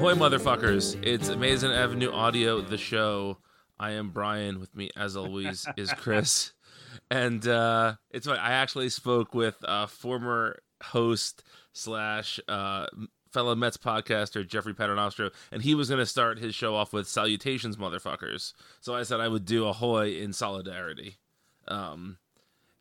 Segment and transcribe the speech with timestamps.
[0.00, 0.96] Ahoy, motherfuckers!
[1.04, 3.36] It's Amazing Avenue Audio, the show.
[3.78, 4.58] I am Brian.
[4.58, 6.54] With me, as always, is Chris.
[7.10, 8.38] And uh, it's funny.
[8.38, 11.44] I actually spoke with a former host
[11.74, 12.86] slash uh,
[13.30, 17.06] fellow Mets podcaster Jeffrey Paternostro, and he was going to start his show off with
[17.06, 21.18] "Salutations, motherfuckers." So I said I would do "Ahoy" in solidarity.
[21.68, 22.16] Um,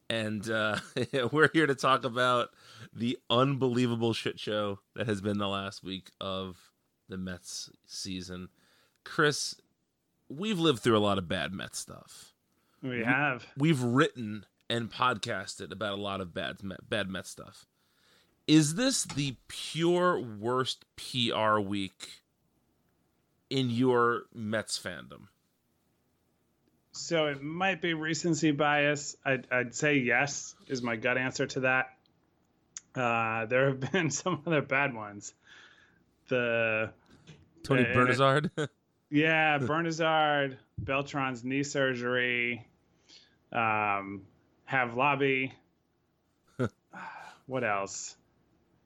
[0.09, 0.77] and uh,
[1.33, 2.51] we're here to talk about
[2.93, 6.68] the unbelievable shit show that has been the last week of
[7.09, 8.49] the Mets season.
[9.03, 9.55] Chris,
[10.29, 12.33] we've lived through a lot of bad Mets stuff.
[12.81, 13.45] We have.
[13.57, 17.65] We've written and podcasted about a lot of bad bad Mets stuff.
[18.47, 22.21] Is this the pure worst PR week
[23.49, 25.27] in your Mets fandom?
[26.91, 29.15] So it might be recency bias.
[29.23, 31.93] I'd, I'd say yes is my gut answer to that.
[32.95, 35.33] Uh, there have been some other bad ones.
[36.29, 36.91] The
[37.69, 38.51] Tony it- Bernazard.
[39.11, 42.67] Yeah, Bernazard, Beltran's knee surgery,
[43.51, 44.21] um,
[44.65, 45.51] have lobby.
[47.47, 48.15] what else?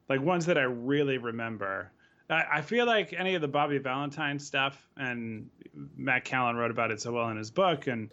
[0.07, 1.91] Like ones that I really remember.
[2.29, 5.49] I, I feel like any of the Bobby Valentine stuff, and
[5.97, 8.09] Matt Callan wrote about it so well in his book, and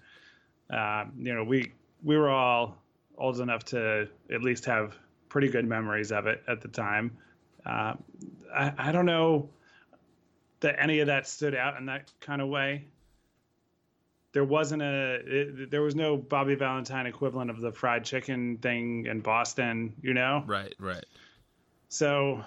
[0.68, 1.70] uh, you know we
[2.02, 2.76] we were all
[3.16, 4.96] old enough to at least have
[5.28, 7.16] pretty good memories of it at the time.
[7.64, 7.94] Uh,
[8.52, 9.50] I, I don't know
[10.60, 12.86] that any of that stood out in that kind of way.
[14.32, 19.06] There wasn't a, it, there was no Bobby Valentine equivalent of the fried chicken thing
[19.06, 20.44] in Boston, you know?
[20.46, 21.04] right, right.
[21.88, 22.44] So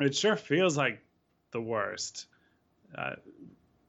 [0.00, 1.02] it sure feels like
[1.50, 2.26] the worst.
[2.96, 3.16] Uh,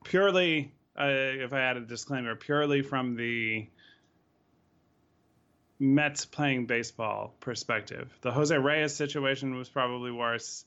[0.03, 3.67] purely, uh, if I add a disclaimer, purely from the
[5.79, 8.11] Mets playing baseball perspective.
[8.21, 10.65] The Jose Reyes situation was probably worse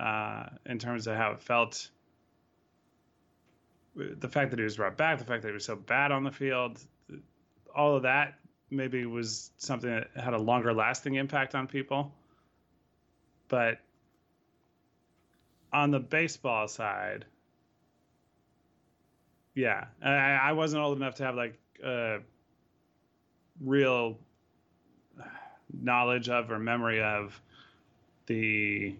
[0.00, 1.90] uh, in terms of how it felt.
[3.94, 6.24] The fact that he was brought back, the fact that he was so bad on
[6.24, 6.80] the field,
[7.74, 8.34] all of that
[8.70, 12.12] maybe was something that had a longer lasting impact on people.
[13.48, 13.78] But
[15.72, 17.24] on the baseball side,
[19.54, 22.18] yeah, I, I wasn't old enough to have like uh,
[23.60, 24.16] real
[25.72, 27.40] knowledge of or memory of
[28.26, 28.94] the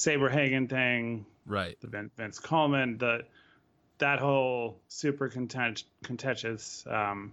[0.00, 1.78] Saberhagen thing, Right.
[1.80, 3.24] the Vin- Vince Coleman, the
[3.98, 7.32] that whole super content, contentious um,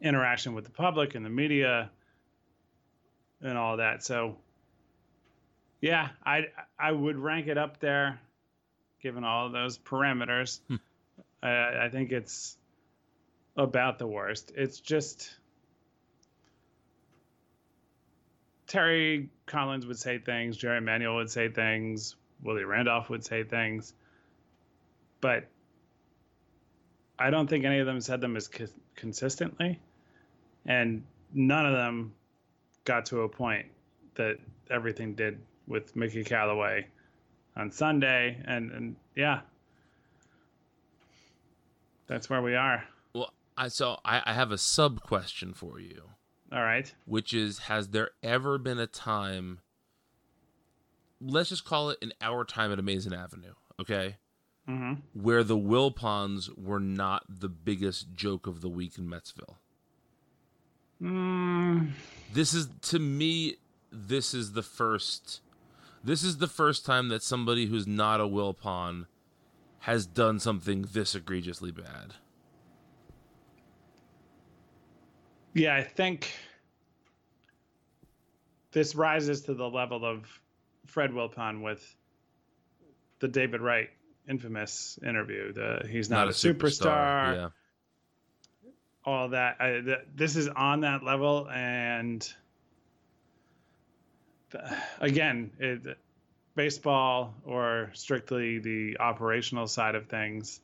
[0.00, 1.90] interaction with the public and the media.
[3.42, 4.02] and all that.
[4.04, 4.36] So
[5.80, 6.46] yeah, I
[6.78, 8.20] I would rank it up there,
[9.02, 10.60] given all of those parameters.
[10.68, 10.76] Hmm.
[11.42, 12.56] I, I think it's
[13.56, 14.52] about the worst.
[14.56, 15.28] It's just
[18.72, 23.92] Terry Collins would say things, Jerry Manuel would say things, Willie Randolph would say things,
[25.20, 25.46] but
[27.18, 28.64] I don't think any of them said them as co-
[28.96, 29.78] consistently,
[30.64, 31.04] and
[31.34, 32.14] none of them
[32.84, 33.66] got to a point
[34.14, 34.38] that
[34.70, 36.86] everything did with Mickey Callaway
[37.56, 39.40] on Sunday, and and yeah,
[42.06, 42.82] that's where we are.
[43.14, 46.04] Well, I so I, I have a sub question for you,
[46.52, 46.92] All right.
[47.06, 49.60] which is: Has there ever been a time?
[51.20, 54.16] Let's just call it an hour time at Amazing Avenue, okay?
[54.68, 54.94] Mm-hmm.
[55.20, 59.56] Where the Wilpons were not the biggest joke of the week in Metsville.
[61.00, 61.90] Mm,
[62.32, 63.56] This is to me.
[63.90, 65.40] This is the first.
[66.04, 69.06] This is the first time that somebody who's not a Wilpon
[69.80, 72.14] has done something this egregiously bad.
[75.54, 76.32] Yeah, I think
[78.72, 80.26] this rises to the level of
[80.86, 81.96] Fred Wilpon with
[83.20, 83.90] the David Wright
[84.28, 85.52] infamous interview.
[85.52, 87.34] The he's not, a superstar.
[87.34, 87.48] Yeah.
[89.04, 89.56] all that.
[89.60, 92.20] I, th- this is on that level, and
[94.50, 94.64] th-
[95.00, 95.98] again, it,
[96.54, 100.60] baseball or strictly the operational side of things.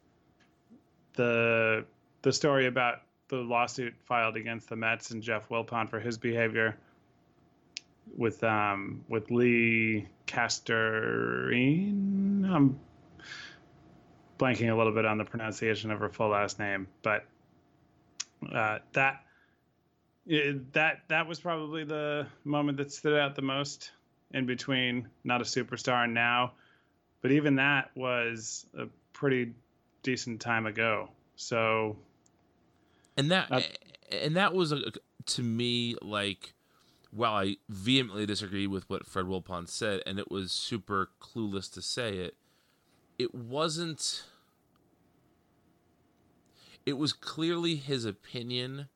[1.14, 1.85] The
[2.23, 6.77] the story about the lawsuit filed against the Mets and Jeff Wilpon for his behavior
[8.17, 12.51] with um with Leigh Castergine.
[12.51, 12.81] I'm
[14.39, 17.25] blanking a little bit on the pronunciation of her full last name, but
[18.53, 19.23] uh, that
[20.73, 23.93] that that was probably the moment that stood out the most
[24.33, 26.53] in between not a superstar and now
[27.23, 28.85] but even that was a
[29.15, 29.55] pretty
[30.03, 31.97] decent time ago so
[33.19, 33.61] and that Uh,
[34.11, 34.81] and that was a,
[35.26, 36.55] to me like
[37.11, 41.82] while I vehemently disagree with what Fred Wilpon said, and it was super clueless to
[41.82, 42.37] say it,
[43.19, 44.25] it wasn't.
[46.87, 48.88] It was clearly his opinion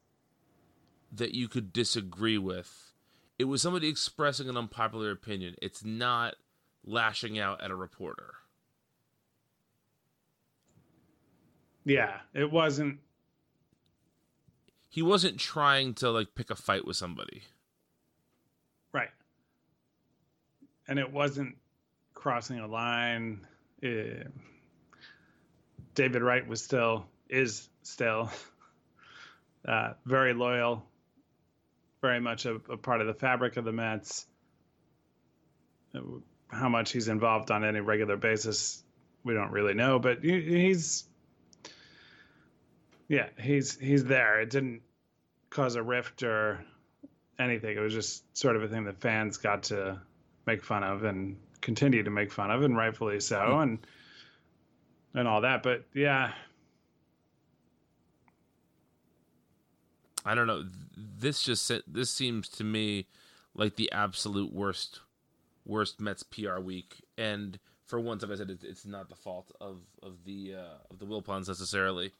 [1.10, 2.92] that you could disagree with.
[3.38, 5.56] It was somebody expressing an unpopular opinion.
[5.60, 6.36] It's not
[6.84, 8.34] lashing out at a reporter.
[11.84, 12.98] yeah it wasn't
[14.92, 17.44] He wasn't trying to like pick a fight with somebody.
[18.92, 19.08] right.
[20.86, 21.56] And it wasn't
[22.12, 23.46] crossing a line.
[23.82, 24.24] Eh,
[25.94, 28.30] david wright was still is still
[29.66, 30.84] uh, very loyal
[32.02, 34.26] very much a, a part of the fabric of the mets.
[36.48, 38.84] How much he's involved on any regular basis
[39.24, 41.04] we don't really know but he's
[43.12, 44.80] yeah he's he's there it didn't
[45.50, 46.64] cause a rift or
[47.38, 50.00] anything it was just sort of a thing that fans got to
[50.46, 53.86] make fun of and continue to make fun of and rightfully so and
[55.14, 56.32] and all that but yeah
[60.24, 60.64] I don't know.
[60.96, 63.06] This just this seems to me
[63.54, 65.00] like the absolute worst
[65.66, 67.02] worst Mets PR week.
[67.18, 70.78] And for once, as I said, it's, it's not the fault of of the uh,
[70.90, 72.12] of the Wilpons necessarily.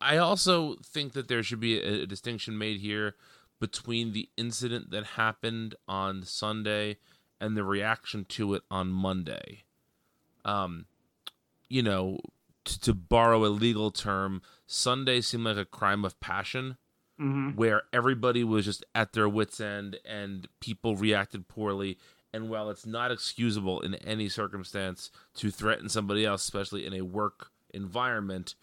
[0.00, 3.16] I also think that there should be a, a distinction made here
[3.60, 6.98] between the incident that happened on Sunday
[7.40, 9.64] and the reaction to it on Monday.
[10.44, 10.86] Um,
[11.68, 12.18] you know,
[12.64, 16.76] t- to borrow a legal term, Sunday seemed like a crime of passion
[17.56, 21.98] where everybody was just at their wits' end and people reacted poorly.
[22.32, 27.00] And while it's not excusable in any circumstance to threaten somebody else, especially in a
[27.00, 28.54] work environment,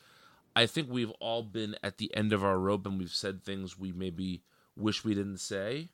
[0.55, 3.77] I think we've all been at the end of our rope and we've said things
[3.77, 4.41] we maybe
[4.75, 5.89] wish we didn't say.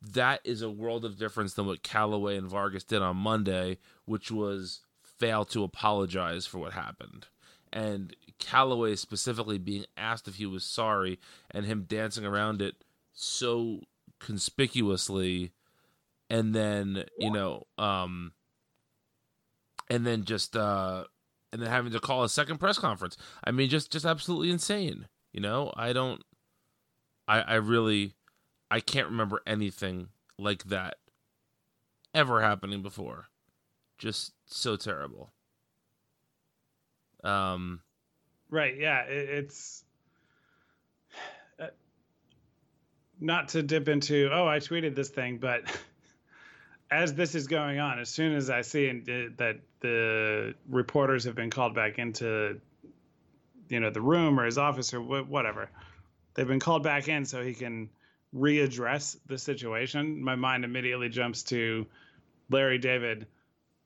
[0.00, 4.30] That is a world of difference than what Callaway and Vargas did on Monday, which
[4.30, 7.26] was fail to apologize for what happened
[7.72, 11.18] and Callaway specifically being asked if he was sorry
[11.50, 12.76] and him dancing around it
[13.12, 13.80] so
[14.18, 15.52] conspicuously
[16.30, 18.32] and then you know um
[19.90, 21.04] and then just uh
[21.52, 25.06] and then having to call a second press conference i mean just just absolutely insane
[25.32, 26.22] you know i don't
[27.26, 28.14] i i really
[28.70, 30.96] i can't remember anything like that
[32.14, 33.28] ever happening before
[33.98, 35.32] just so terrible
[37.24, 37.80] um,
[38.50, 38.76] Right.
[38.78, 39.02] Yeah.
[39.02, 39.84] It, it's
[41.60, 41.66] uh,
[43.20, 45.62] not to dip into oh I tweeted this thing, but
[46.90, 51.34] as this is going on, as soon as I see uh, that the reporters have
[51.34, 52.60] been called back into
[53.68, 55.70] you know the room or his office or whatever,
[56.34, 57.90] they've been called back in so he can
[58.34, 60.22] readdress the situation.
[60.22, 61.86] My mind immediately jumps to
[62.50, 63.26] Larry David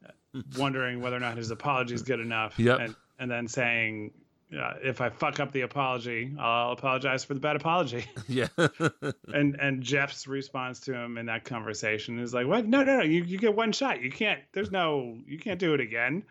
[0.05, 2.59] uh, wondering whether or not his apology is good enough.
[2.59, 2.81] Yep.
[2.81, 4.13] And, and then saying,
[4.57, 8.05] uh, if I fuck up the apology, I'll apologize for the bad apology.
[8.29, 8.49] Yeah.
[9.27, 12.67] and and Jeff's response to him in that conversation is like, "What?
[12.67, 13.03] No, no, no.
[13.03, 14.01] You you get one shot.
[14.01, 14.41] You can't.
[14.53, 15.19] There's no.
[15.27, 16.25] You can't do it again."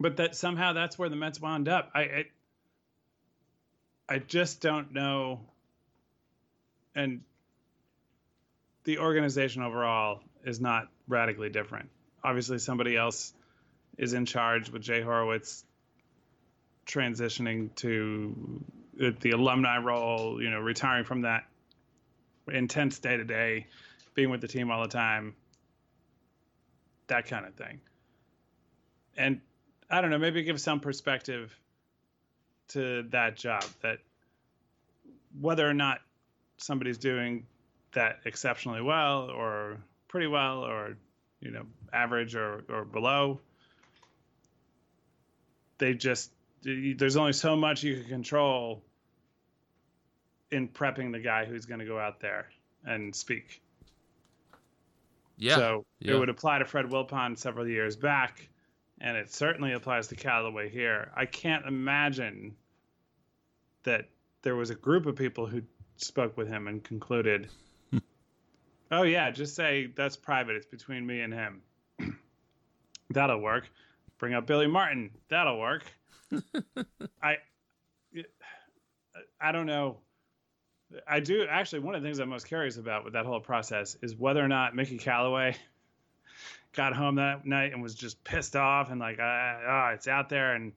[0.00, 1.90] But that somehow that's where the Mets wound up.
[1.94, 2.24] I I,
[4.08, 5.40] I just don't know.
[6.94, 7.22] And
[8.84, 11.90] the organization overall is not radically different.
[12.22, 13.34] Obviously, somebody else
[13.98, 15.64] is in charge with Jay Horwitz
[16.86, 18.62] transitioning to
[19.20, 21.44] the alumni role, you know, retiring from that
[22.48, 23.66] intense day to day,
[24.14, 25.34] being with the team all the time,
[27.06, 27.80] that kind of thing.
[29.16, 29.40] And
[29.90, 31.56] I don't know, maybe give some perspective
[32.68, 33.98] to that job that
[35.40, 36.00] whether or not
[36.56, 37.46] somebody's doing
[37.92, 40.96] that exceptionally well or pretty well or
[41.40, 43.40] you know average or, or below
[45.78, 46.30] they just
[46.64, 48.82] there's only so much you can control
[50.50, 52.48] in prepping the guy who's going to go out there
[52.84, 53.60] and speak.
[55.36, 55.56] Yeah.
[55.56, 56.14] So yeah.
[56.14, 58.48] it would apply to Fred Wilpon several years back,
[59.00, 61.10] and it certainly applies to Callaway here.
[61.16, 62.54] I can't imagine
[63.82, 64.08] that
[64.42, 65.62] there was a group of people who
[65.96, 67.48] spoke with him and concluded,
[68.90, 70.56] "Oh yeah, just say that's private.
[70.56, 71.62] It's between me and him.
[73.10, 73.68] That'll work."
[74.24, 75.10] Bring up Billy Martin.
[75.28, 75.84] That'll work.
[77.22, 77.36] I
[79.38, 79.98] I don't know.
[81.06, 81.80] I do actually.
[81.80, 84.48] One of the things I'm most curious about with that whole process is whether or
[84.48, 85.56] not Mickey Callaway
[86.72, 89.58] got home that night and was just pissed off and like, ah,
[89.90, 90.72] oh, it's out there and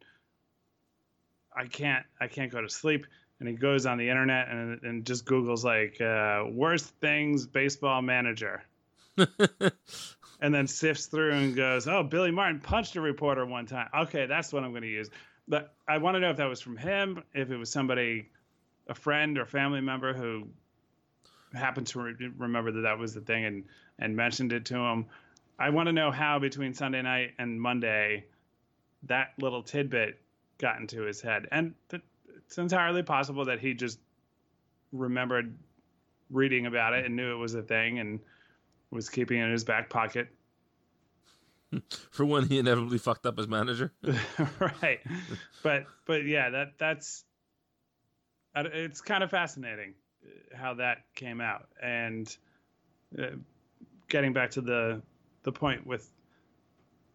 [1.55, 3.05] I can't, I can't go to sleep.
[3.39, 8.01] And he goes on the internet and, and just Google's like, uh, worst things baseball
[8.01, 8.61] manager.
[10.39, 13.89] and then sifts through and goes, "Oh, Billy Martin punched a reporter one time.
[13.93, 15.09] Okay, that's what I'm going to use."
[15.47, 18.29] But I want to know if that was from him, if it was somebody,
[18.87, 20.47] a friend or family member who
[21.53, 23.63] happened to re- remember that that was the thing and
[23.99, 25.05] and mentioned it to him.
[25.59, 28.25] I want to know how between Sunday night and Monday
[29.03, 30.19] that little tidbit
[30.59, 32.03] got into his head, and th-
[32.45, 33.99] it's entirely possible that he just
[34.91, 35.57] remembered
[36.29, 38.19] reading about it and knew it was a thing and
[38.91, 40.29] was keeping it in his back pocket
[42.11, 43.91] for when he inevitably fucked up as manager.
[44.59, 44.99] right,
[45.63, 47.23] but but yeah, that that's
[48.55, 49.93] it's kind of fascinating
[50.25, 52.35] uh, how that came out, and
[53.17, 53.27] uh,
[54.07, 55.01] getting back to the
[55.43, 56.09] the point with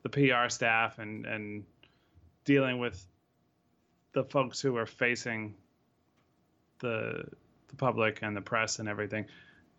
[0.03, 1.65] the PR staff and and
[2.45, 3.05] dealing with
[4.13, 5.55] the folks who are facing
[6.81, 7.25] the
[7.69, 9.25] the public and the press and everything.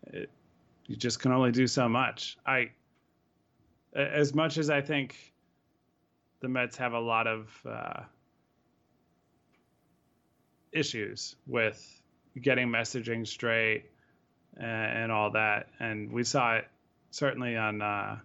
[0.08, 0.30] It,
[0.86, 2.36] you just can only do so much.
[2.46, 2.70] I,
[3.94, 5.34] as much as I think
[6.40, 8.02] the Mets have a lot of uh,
[10.72, 12.02] issues with
[12.40, 13.84] getting messaging straight
[14.56, 14.64] and,
[15.04, 16.68] and, all that, and we saw it
[17.10, 18.18] certainly on uh,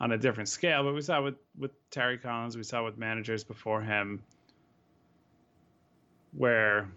[0.00, 2.84] on a different scale, but we saw it with with Terry Collins, we saw it
[2.84, 4.22] with managers before him,
[6.32, 6.88] where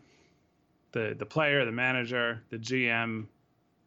[0.92, 3.28] the the player, the manager, the GM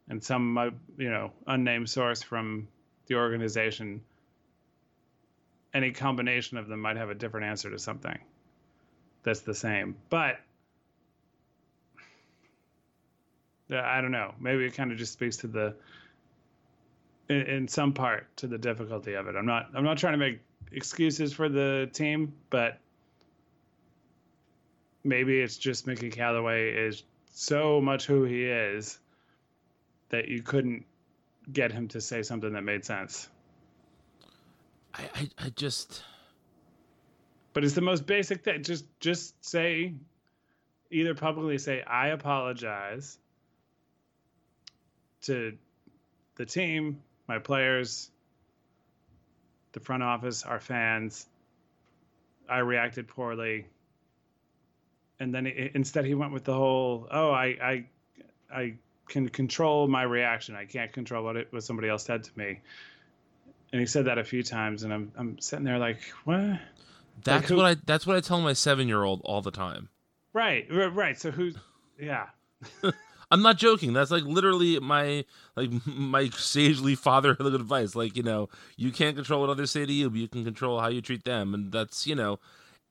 [0.09, 2.67] and some uh, you know unnamed source from
[3.07, 4.01] the organization
[5.73, 8.19] any combination of them might have a different answer to something
[9.23, 9.95] that's the same.
[10.09, 10.39] But
[13.71, 14.35] i don't know.
[14.39, 15.73] Maybe it kind of just speaks to the
[17.29, 19.35] in, in some part to the difficulty of it.
[19.35, 20.39] I'm not i'm not trying to make
[20.71, 22.79] excuses for the team but
[25.03, 28.99] maybe it's just mickey callaway is so much who he is
[30.13, 30.85] that you couldn't
[31.51, 33.29] get him to say something that made sense.
[34.93, 36.03] I, I, I just.
[37.53, 38.61] But it's the most basic thing.
[38.61, 39.95] Just just say,
[40.91, 43.17] either publicly say I apologize
[45.23, 45.57] to
[46.35, 48.11] the team, my players,
[49.71, 51.25] the front office, our fans.
[52.47, 53.65] I reacted poorly.
[55.19, 57.85] And then it, instead he went with the whole, oh, I, I,
[58.53, 58.73] I
[59.07, 60.55] can control my reaction.
[60.55, 62.61] I can't control what it what somebody else said to me.
[63.71, 66.59] And he said that a few times, and I'm I'm sitting there like, what?
[67.23, 69.89] That's like what I that's what I tell my seven year old all the time.
[70.33, 71.19] Right, right.
[71.19, 71.55] So who's
[71.99, 72.27] yeah.
[73.31, 73.93] I'm not joking.
[73.93, 77.95] That's like literally my like my sagely fatherhood advice.
[77.95, 80.79] Like you know, you can't control what others say to you, but you can control
[80.79, 82.39] how you treat them, and that's you know,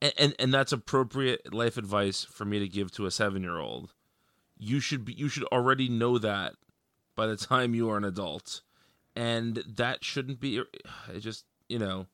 [0.00, 3.58] and and, and that's appropriate life advice for me to give to a seven year
[3.58, 3.92] old.
[4.64, 6.54] You should be you should already know that
[7.16, 8.62] by the time you are an adult,
[9.16, 10.62] and that shouldn't be.
[11.12, 12.06] It just you know.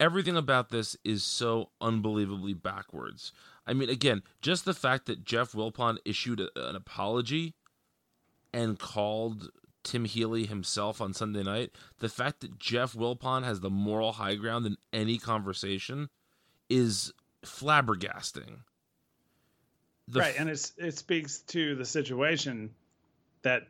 [0.00, 3.32] Everything about this is so unbelievably backwards.
[3.66, 7.54] I mean, again, just the fact that Jeff Wilpon issued a, an apology
[8.52, 9.50] and called
[9.82, 14.36] Tim Healy himself on Sunday night, the fact that Jeff Wilpon has the moral high
[14.36, 16.10] ground in any conversation
[16.68, 17.12] is
[17.44, 18.60] flabbergasting.
[20.12, 22.74] Right, f- and it's it speaks to the situation
[23.42, 23.62] that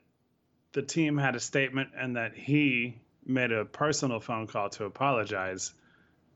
[0.73, 5.73] the team had a statement and that he made a personal phone call to apologize,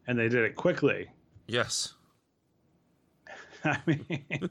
[0.07, 1.09] and they did it quickly.
[1.47, 1.95] Yes.
[3.65, 4.05] I mean,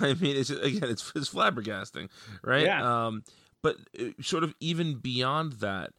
[0.00, 2.08] I mean, it's again, it's it's flabbergasting,
[2.42, 2.64] right?
[2.64, 3.06] Yeah.
[3.06, 3.24] Um,
[3.62, 5.92] but uh, sort of even beyond that,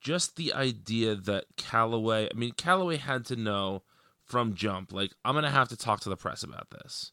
[0.00, 3.82] just the idea that Callaway, I mean, Callaway had to know
[4.24, 7.12] from jump, like, I'm gonna have to talk to the press about this.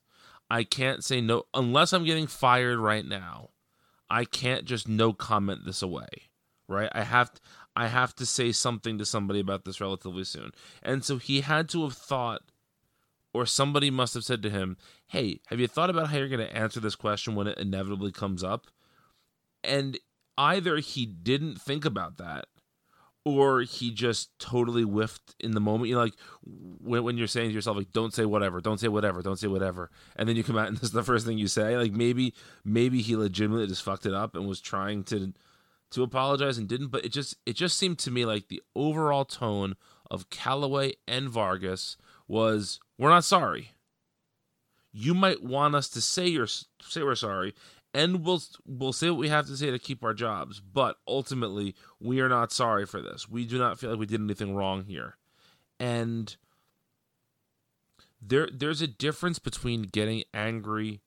[0.50, 3.50] I can't say no unless I'm getting fired right now.
[4.10, 6.08] I can't just no comment this away,
[6.68, 6.90] right?
[6.94, 7.42] I have to,
[7.76, 10.52] I have to say something to somebody about this relatively soon.
[10.82, 12.42] And so he had to have thought
[13.34, 14.78] or somebody must have said to him,
[15.08, 18.12] Hey, have you thought about how you're going to answer this question when it inevitably
[18.12, 18.68] comes up?
[19.64, 20.00] And
[20.38, 22.46] either he didn't think about that
[23.26, 25.90] or he just totally whiffed in the moment.
[25.90, 28.88] You know, like when, when you're saying to yourself, like, don't say whatever, don't say
[28.88, 29.92] whatever, don't say whatever.
[30.16, 31.78] And then you come out and this is the first thing you say.
[31.78, 32.34] Like maybe,
[32.64, 35.34] maybe he legitimately just fucked it up and was trying to,
[35.92, 36.88] to apologize and didn't.
[36.88, 39.76] But it just, it just seemed to me like the overall tone
[40.10, 41.98] of Callaway and Vargas
[42.28, 43.72] was we're not sorry.
[44.92, 47.54] You might want us to say you're say we're sorry,
[47.94, 50.60] and we'll we'll say what we have to say to keep our jobs.
[50.60, 53.28] But ultimately, we are not sorry for this.
[53.30, 55.18] We do not feel like we did anything wrong here,
[55.80, 56.36] and
[58.22, 61.02] there there's a difference between getting angry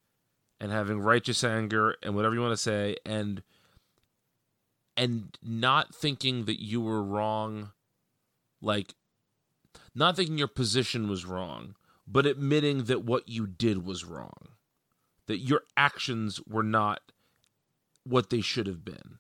[0.61, 3.43] and having righteous anger and whatever you want to say, and
[4.97, 7.73] and not thinking that you were wrong,
[8.61, 8.95] like
[9.95, 11.75] not thinking your position was wrong,
[12.07, 14.49] but admitting that what you did was wrong,
[15.27, 17.01] that your actions were not
[18.05, 19.19] what they should have been.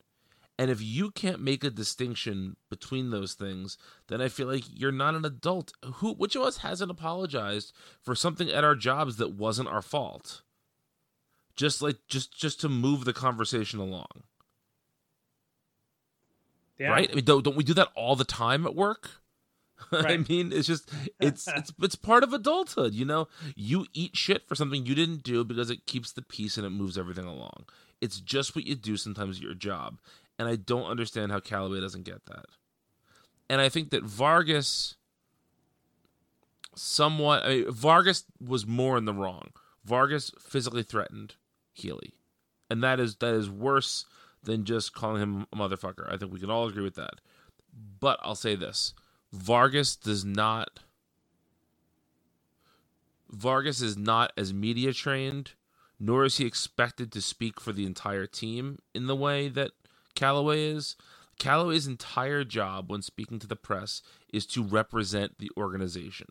[0.58, 4.92] And if you can't make a distinction between those things, then I feel like you're
[4.92, 5.72] not an adult.
[5.96, 10.42] Who which of us hasn't apologized for something at our jobs that wasn't our fault?
[11.56, 14.24] Just like just just to move the conversation along.
[16.78, 16.90] Yeah.
[16.90, 17.10] Right?
[17.10, 19.21] I mean, don't, don't we do that all the time at work?
[19.92, 20.12] Right.
[20.12, 20.90] I mean, it's just
[21.20, 23.28] it's it's it's part of adulthood, you know.
[23.54, 26.70] You eat shit for something you didn't do because it keeps the peace and it
[26.70, 27.64] moves everything along.
[28.00, 29.98] It's just what you do sometimes your job.
[30.38, 32.46] And I don't understand how Callaway doesn't get that.
[33.48, 34.96] And I think that Vargas
[36.74, 39.50] somewhat I mean, Vargas was more in the wrong.
[39.84, 41.34] Vargas physically threatened
[41.72, 42.14] Healy.
[42.70, 44.06] And that is that is worse
[44.42, 46.12] than just calling him a motherfucker.
[46.12, 47.20] I think we can all agree with that.
[48.00, 48.94] But I'll say this.
[49.32, 50.80] Vargas does not
[53.32, 55.52] Vargas is not as media trained,
[55.98, 59.70] nor is he expected to speak for the entire team in the way that
[60.14, 60.96] Callaway is.
[61.38, 66.28] Callaway's entire job when speaking to the press is to represent the organization.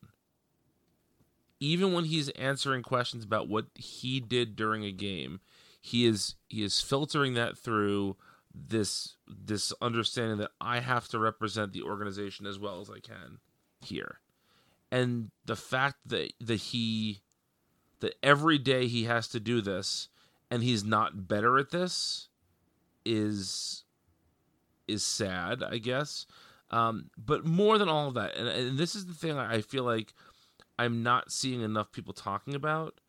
[1.60, 5.40] Even when he's answering questions about what he did during a game,
[5.82, 8.16] he is he is filtering that through
[8.54, 13.40] this this understanding that I have to represent the organization as well as I can
[13.82, 14.20] here.
[14.92, 17.22] And the fact that that he
[18.02, 20.10] that every day he has to do this
[20.50, 22.28] and he's not better at this
[23.06, 23.84] is
[24.88, 26.26] is sad, I guess.
[26.70, 29.84] Um, but more than all of that, and, and this is the thing I feel
[29.84, 30.14] like
[30.80, 33.00] I'm not seeing enough people talking about.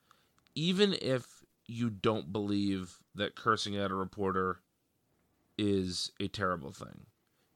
[0.55, 1.27] Even if
[1.67, 4.61] you don't believe that cursing at a reporter
[5.63, 7.07] is a terrible thing.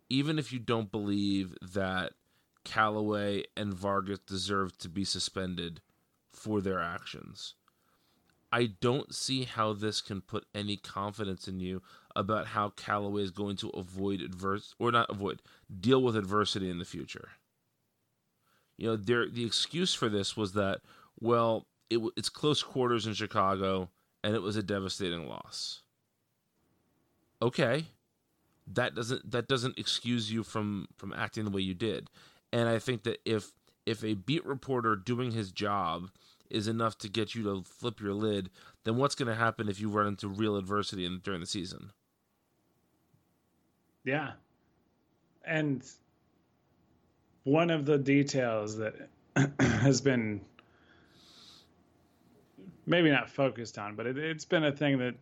[0.09, 2.13] Even if you don't believe that
[2.63, 5.81] Callaway and Vargas deserve to be suspended
[6.31, 7.55] for their actions.
[8.53, 11.83] I don't see how this can put any confidence in you
[12.15, 15.43] about how Callaway is going to avoid adverse or not avoid
[15.81, 17.31] deal with adversity in the future.
[18.77, 20.81] You know, there the excuse for this was that
[21.19, 23.91] well, it, it's close quarters in Chicago
[24.23, 25.83] and it was a devastating loss
[27.43, 27.85] okay
[28.67, 32.09] that doesn't that doesn't excuse you from from acting the way you did
[32.53, 33.53] and i think that if
[33.87, 36.11] if a beat reporter doing his job
[36.51, 38.51] is enough to get you to flip your lid,
[38.85, 41.91] then what's going to happen if you run into real adversity in, during the season?
[44.05, 44.33] Yeah.
[45.45, 45.83] And
[47.45, 48.95] one of the details that
[49.61, 50.41] has been
[52.87, 55.15] maybe not focused on, but it, has been a thing that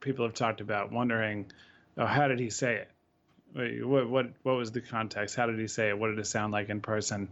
[0.00, 1.50] people have talked about, wondering,
[1.96, 3.84] oh, how did he say it?
[3.84, 5.34] What what what was the context?
[5.34, 5.98] How did he say it?
[5.98, 7.28] What did it sound like in person,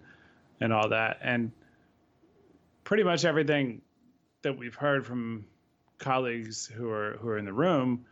[0.61, 1.19] and all that?
[1.23, 1.53] And
[2.85, 3.83] pretty much everything
[4.43, 5.47] that we've heard from
[5.99, 8.05] colleagues who are who are in the room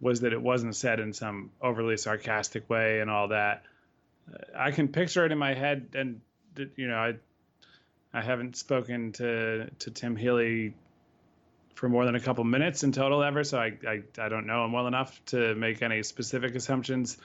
[0.00, 3.62] was that it wasn't said in some overly sarcastic way and all that.
[4.54, 6.20] I can picture it in my head, and
[6.76, 7.14] you know, I
[8.12, 10.74] I haven't spoken to to Tim Healy
[11.76, 14.64] for more than a couple minutes in total ever, so I, I, I don't know
[14.64, 17.18] him well enough to make any specific assumptions.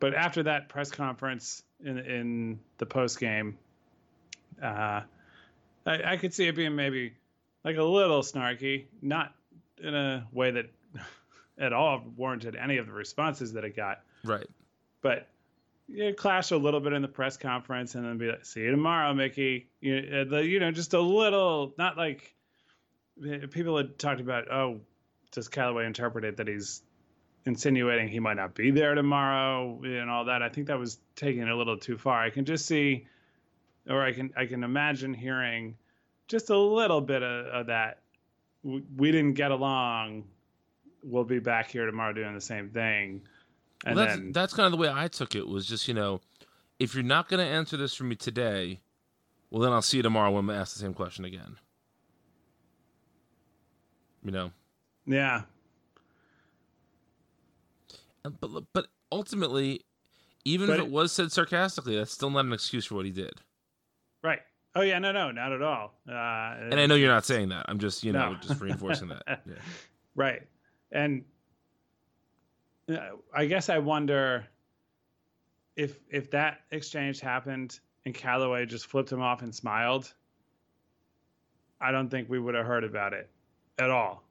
[0.00, 3.56] But after that press conference in in the post game,
[4.62, 5.02] uh,
[5.86, 7.14] I, I could see it being maybe
[7.64, 9.32] like a little snarky, not
[9.78, 10.66] in a way that
[11.58, 14.00] at all warranted any of the responses that it got.
[14.24, 14.46] Right.
[15.00, 15.28] But
[15.88, 18.72] it clashed a little bit in the press conference, and then be like, "See you
[18.72, 22.34] tomorrow, Mickey." You the, you know, just a little, not like
[23.50, 24.80] people had talked about, oh,
[25.32, 26.82] does Callaway interpret it that he's
[27.44, 30.42] insinuating he might not be there tomorrow and all that?
[30.42, 32.22] I think that was taking it a little too far.
[32.22, 33.06] I can just see,
[33.88, 35.76] or I can I can imagine hearing
[36.28, 38.00] just a little bit of, of that.
[38.62, 40.24] We didn't get along.
[41.02, 43.22] We'll be back here tomorrow doing the same thing.
[43.84, 45.46] And well, that's then, that's kind of the way I took it.
[45.46, 46.20] Was just you know,
[46.78, 48.80] if you're not going to answer this for me today,
[49.50, 51.58] well then I'll see you tomorrow when I ask the same question again
[54.26, 54.50] you know.
[55.06, 55.42] Yeah.
[58.24, 59.82] But but ultimately,
[60.44, 63.12] even but if it was said sarcastically, that's still not an excuse for what he
[63.12, 63.40] did.
[64.22, 64.40] Right.
[64.74, 65.94] Oh yeah, no, no, not at all.
[66.08, 67.66] Uh, and I know you're not saying that.
[67.68, 68.38] I'm just you know no.
[68.38, 69.22] just reinforcing that.
[69.46, 69.54] Yeah.
[70.16, 70.42] Right.
[70.90, 71.24] And
[72.90, 72.98] uh,
[73.32, 74.44] I guess I wonder
[75.76, 80.12] if if that exchange happened and Callaway just flipped him off and smiled.
[81.80, 83.30] I don't think we would have heard about it
[83.78, 84.22] at all.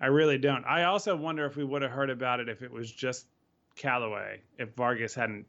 [0.00, 0.64] I really don't.
[0.64, 3.26] I also wonder if we would have heard about it if it was just
[3.74, 5.46] Callaway, if Vargas hadn't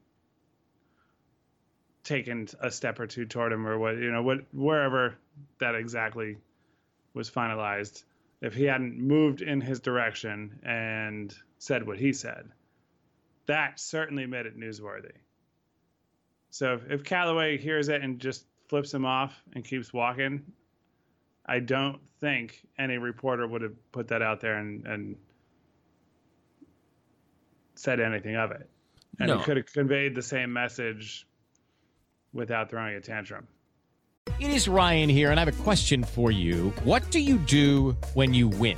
[2.04, 5.16] taken a step or two toward him, or what you know, what wherever
[5.60, 6.38] that exactly
[7.14, 8.04] was finalized,
[8.42, 12.50] if he hadn't moved in his direction and said what he said,
[13.46, 15.12] that certainly made it newsworthy.
[16.50, 20.44] So if, if Callaway hears it and just flips him off and keeps walking,
[21.50, 25.16] I don't think any reporter would have put that out there and, and
[27.74, 28.70] said anything of it.
[29.20, 29.40] And no.
[29.40, 31.26] he could have conveyed the same message
[32.34, 33.48] without throwing a tantrum.
[34.40, 36.70] It is Ryan here, and I have a question for you.
[36.84, 38.78] What do you do when you win?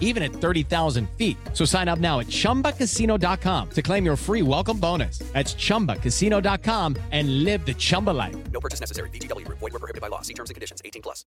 [0.00, 1.36] even at 30,000 feet.
[1.52, 5.18] So sign up now at ChumbaCasino.com to claim your free welcome bonus.
[5.34, 8.36] That's ChumbaCasino.com and live the Chumba life.
[8.52, 9.10] No purchase necessary.
[9.10, 9.46] VGW.
[9.48, 10.22] Void were prohibited by law.
[10.22, 10.80] See terms and conditions.
[10.84, 11.26] 18 plus.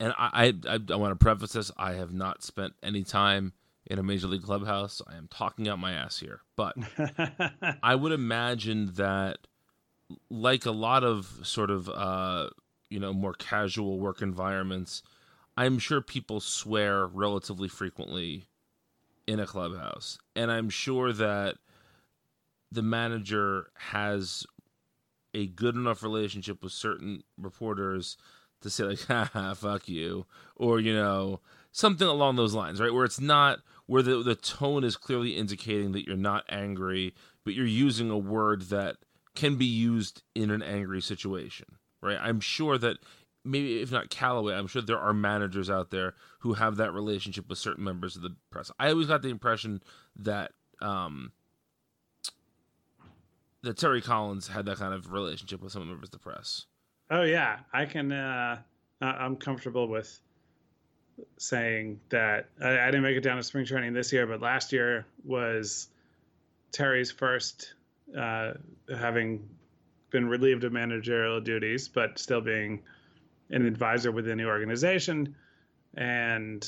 [0.00, 1.70] And I, I, I want to preface this.
[1.76, 3.52] I have not spent any time
[3.86, 5.00] in a major league clubhouse.
[5.06, 6.76] I am talking out my ass here, but
[7.82, 9.38] I would imagine that,
[10.30, 12.50] like a lot of sort of uh,
[12.90, 15.02] you know more casual work environments,
[15.56, 18.44] I'm sure people swear relatively frequently
[19.26, 21.56] in a clubhouse, and I'm sure that
[22.70, 24.44] the manager has
[25.32, 28.16] a good enough relationship with certain reporters
[28.62, 31.40] to say like ha fuck you or you know
[31.72, 32.92] something along those lines right?
[32.92, 37.14] Where it's not where the the tone is clearly indicating that you're not angry
[37.44, 38.96] but you're using a word that
[39.34, 41.66] can be used in an angry situation
[42.00, 42.18] right?
[42.20, 42.98] I'm sure that
[43.44, 47.48] maybe if not Callaway, I'm sure there are managers out there who have that relationship
[47.48, 48.70] with certain members of the press.
[48.78, 49.82] I always got the impression
[50.16, 51.32] that um,
[53.62, 56.66] that Terry Collins had that kind of relationship with some members of the press.
[57.10, 58.12] Oh yeah, I can.
[58.12, 58.58] Uh,
[59.00, 60.20] I'm comfortable with
[61.38, 64.72] saying that I, I didn't make it down to spring training this year, but last
[64.72, 65.88] year was
[66.72, 67.74] Terry's first,
[68.18, 68.54] uh,
[68.98, 69.48] having
[70.10, 72.82] been relieved of managerial duties, but still being
[73.50, 75.34] an advisor within the organization.
[75.96, 76.66] And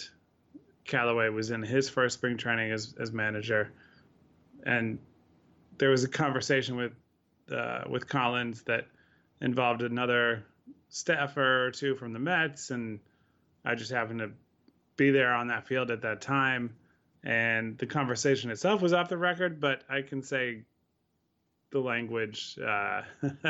[0.84, 3.72] Callaway was in his first spring training as, as manager.
[4.64, 4.98] And
[5.78, 6.92] there was a conversation with
[7.50, 8.86] uh, with Collins that
[9.40, 10.44] involved another
[10.88, 12.98] staffer or two from the Mets, and
[13.64, 14.30] I just happened to
[14.96, 16.74] be there on that field at that time.
[17.22, 20.62] And the conversation itself was off the record, but I can say
[21.70, 22.58] the language.
[22.58, 23.02] Uh,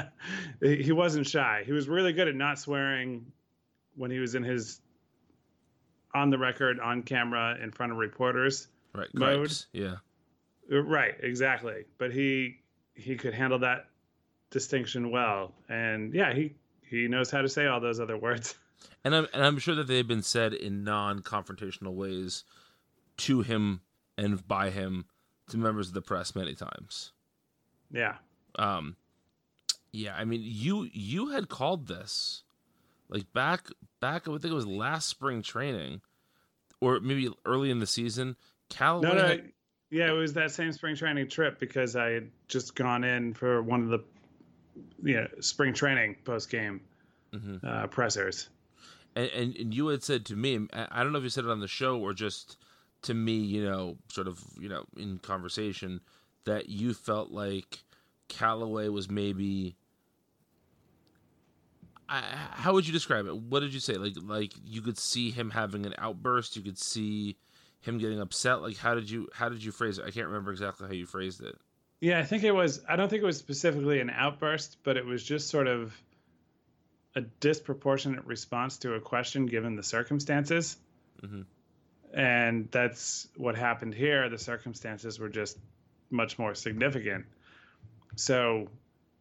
[0.61, 1.63] he wasn't shy.
[1.67, 3.31] He was really good at not swearing
[3.97, 4.81] when he was in his
[6.15, 9.09] on the record, on camera, in front of reporters Right.
[9.15, 9.39] mode.
[9.41, 9.67] Gripes.
[9.73, 9.97] Yeah.
[10.73, 11.85] Uh, Right, exactly.
[11.99, 12.61] But he
[12.95, 13.89] he could handle that
[14.51, 18.55] distinction well, and yeah, he he knows how to say all those other words.
[19.05, 22.45] And I'm and I'm sure that they've been said in non-confrontational ways
[23.19, 23.81] to him
[24.19, 25.07] and by him
[25.51, 27.13] to members of the press many times.
[27.93, 28.17] Yeah,
[28.57, 28.97] Um,
[29.93, 32.43] yeah, I mean, you you had called this
[33.09, 33.69] like back
[34.01, 34.27] back.
[34.27, 36.01] I would think it was last spring training,
[36.81, 38.37] or maybe early in the season.
[38.69, 39.53] Callaway, no, no, had-
[39.91, 43.63] yeah, it was that same spring training trip because I had just gone in for
[43.63, 44.01] one of the
[45.03, 46.81] you know spring training post game
[47.33, 47.63] Mhm.
[47.65, 48.49] uh, pressers.
[49.15, 51.51] and, and and you had said to me, I don't know if you said it
[51.51, 52.57] on the show or just
[53.03, 56.01] to me, you know, sort of, you know, in conversation,
[56.47, 57.85] that you felt like
[58.29, 59.77] Callaway was maybe.
[62.09, 63.37] I, how would you describe it?
[63.37, 63.95] What did you say?
[63.95, 66.57] Like, like you could see him having an outburst.
[66.57, 67.37] You could see
[67.81, 68.63] him getting upset.
[68.63, 70.05] Like, how did you how did you phrase it?
[70.07, 71.57] I can't remember exactly how you phrased it.
[72.01, 72.81] Yeah, I think it was.
[72.89, 75.95] I don't think it was specifically an outburst, but it was just sort of
[77.15, 80.77] a disproportionate response to a question given the circumstances.
[81.23, 81.43] Mm-hmm.
[82.15, 84.29] And that's what happened here.
[84.29, 85.59] The circumstances were just
[86.11, 87.27] much more significant.
[88.17, 88.69] So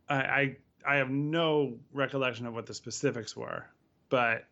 [0.07, 0.55] I, I,
[0.87, 3.65] I have no recollection of what the specifics were,
[4.09, 4.45] but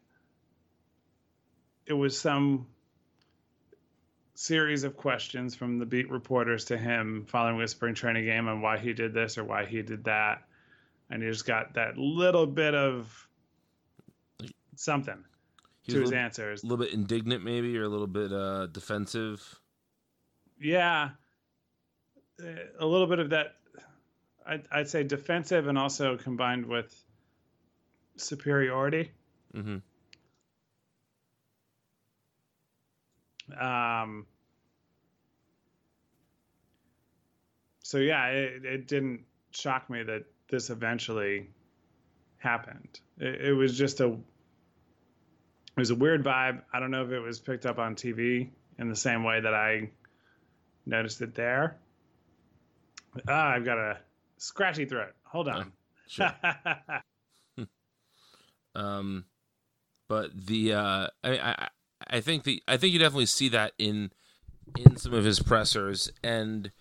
[1.86, 2.67] it was some
[4.36, 8.62] series of questions from the beat reporters to him following a spring training game on
[8.62, 10.43] why he did this or why he did that.
[11.10, 13.28] And he just got that little bit of
[14.76, 15.24] something
[15.88, 16.63] to his little, answers.
[16.63, 19.60] a little bit indignant, maybe, or a little bit uh, defensive.
[20.60, 21.10] Yeah.
[22.80, 23.56] A little bit of that,
[24.46, 26.94] I'd, I'd say defensive and also combined with
[28.18, 29.12] superiority.
[29.54, 29.78] hmm
[33.60, 34.26] Um,
[37.84, 41.50] so yeah, it, it didn't shock me that this eventually
[42.38, 43.00] happened.
[43.20, 44.20] It, it was just a it
[45.80, 46.62] was a weird vibe.
[46.72, 49.54] I don't know if it was picked up on TV in the same way that
[49.54, 49.90] I
[50.86, 51.78] noticed it there.
[53.28, 53.97] Ah, I've got a
[54.38, 55.13] scratchy throat.
[55.23, 55.71] Hold on.
[56.08, 56.34] Sure.
[58.76, 59.26] Um,
[60.08, 61.67] but the uh, I, I
[62.08, 64.12] I think the I think you definitely see that in
[64.78, 66.71] in some of his pressers, and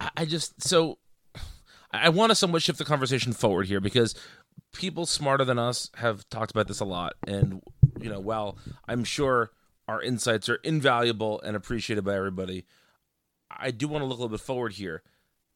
[0.00, 0.98] I, I just so
[1.90, 4.14] I want to somewhat shift the conversation forward here because
[4.72, 7.60] people smarter than us have talked about this a lot, and
[8.00, 8.56] you know, while
[8.88, 9.50] I'm sure
[9.88, 12.64] our insights are invaluable and appreciated by everybody,
[13.50, 15.02] I do want to look a little bit forward here.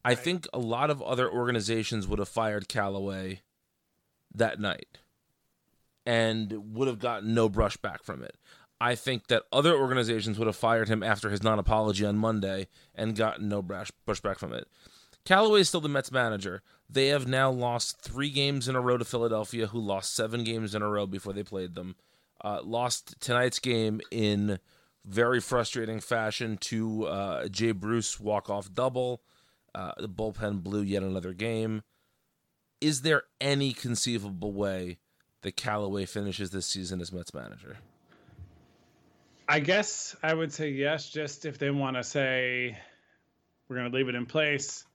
[0.03, 3.41] I think a lot of other organizations would have fired Callaway
[4.33, 4.99] that night
[6.05, 8.37] and would have gotten no brushback from it.
[8.79, 12.67] I think that other organizations would have fired him after his non apology on Monday
[12.93, 14.67] and gotten no brush pushback from it.
[15.23, 16.61] Callaway is still the Mets manager.
[16.87, 20.75] They have now lost three games in a row to Philadelphia, who lost seven games
[20.75, 21.95] in a row before they played them.
[22.43, 24.59] Uh, lost tonight's game in
[25.07, 29.21] very frustrating fashion to uh, Jay Bruce walk off double.
[29.73, 31.83] Uh, the bullpen blew yet another game.
[32.81, 34.99] Is there any conceivable way
[35.41, 37.77] that Callaway finishes this season as Mets manager?
[39.47, 42.77] I guess I would say yes, just if they want to say
[43.67, 44.85] we're going to leave it in place,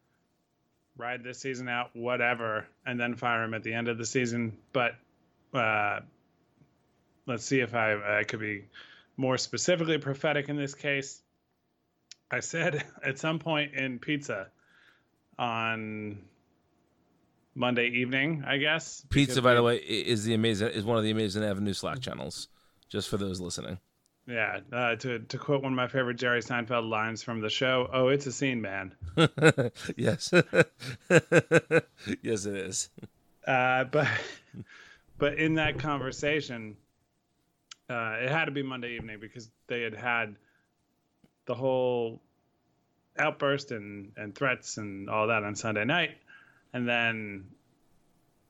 [0.96, 4.56] ride this season out, whatever, and then fire him at the end of the season.
[4.72, 4.92] But
[5.54, 6.00] uh,
[7.26, 8.64] let's see if I, I could be
[9.20, 11.20] more specifically prophetic in this case.
[12.30, 14.48] I said at some point in pizza
[15.38, 16.22] on
[17.54, 19.04] Monday evening, I guess.
[19.10, 22.00] Pizza, by we- the way, is the amazing is one of the Amazing Avenue Slack
[22.00, 22.48] channels.
[22.88, 23.78] Just for those listening.
[24.26, 27.88] Yeah, uh, to to quote one of my favorite Jerry Seinfeld lines from the show,
[27.92, 28.94] "Oh, it's a scene, man."
[29.96, 30.32] yes,
[32.22, 32.88] yes, it is.
[33.46, 34.08] Uh, but
[35.18, 36.76] but in that conversation,
[37.90, 40.36] uh, it had to be Monday evening because they had had
[41.46, 42.20] the whole
[43.18, 46.16] outburst and, and threats and all that on Sunday night.
[46.72, 47.46] And then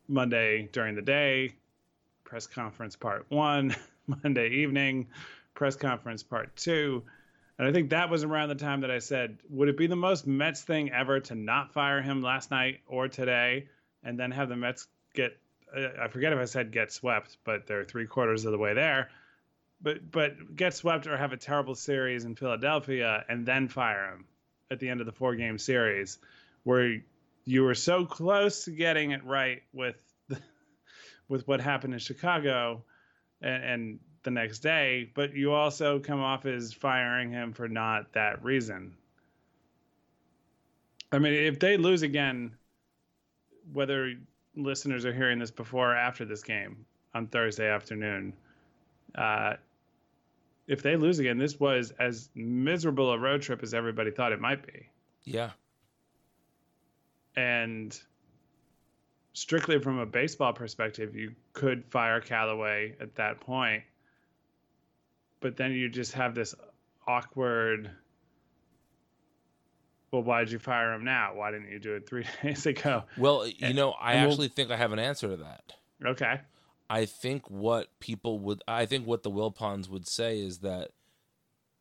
[0.07, 1.55] Monday during the day,
[2.25, 3.75] press conference part one,
[4.07, 5.09] Monday evening,
[5.55, 7.03] press conference part two.
[7.59, 9.97] And I think that was around the time that I said, would it be the
[9.97, 13.69] most Mets thing ever to not fire him last night or today
[14.03, 15.37] and then have the Mets get,
[15.75, 19.09] I forget if I said get swept, but they're three quarters of the way there.
[19.83, 24.27] But, but get swept or have a terrible series in Philadelphia and then fire him
[24.71, 26.19] at the end of the four game series
[26.65, 27.01] where
[27.45, 29.97] you were so close to getting it right with
[30.29, 30.39] the,
[31.29, 32.83] with what happened in Chicago
[33.41, 38.13] and, and the next day, but you also come off as firing him for not
[38.13, 38.95] that reason.
[41.13, 42.55] I mean, if they lose again,
[43.73, 44.15] whether
[44.57, 48.33] listeners are hearing this before or after this game on Thursday afternoon,
[49.15, 49.55] uh,
[50.71, 54.41] if they lose again, this was as miserable a road trip as everybody thought it
[54.41, 54.87] might be.
[55.25, 55.51] Yeah.
[57.37, 57.99] And
[59.33, 63.83] strictly from a baseball perspective, you could fire Callaway at that point
[65.41, 66.55] but then you just have this
[67.09, 67.91] awkward
[70.11, 73.47] well why'd you fire him now why didn't you do it three days ago Well,
[73.47, 75.73] you And- know, I and we'll- actually think I have an answer to that.
[76.05, 76.41] okay
[76.91, 80.91] I think what people would, I think what the Wilpons would say is that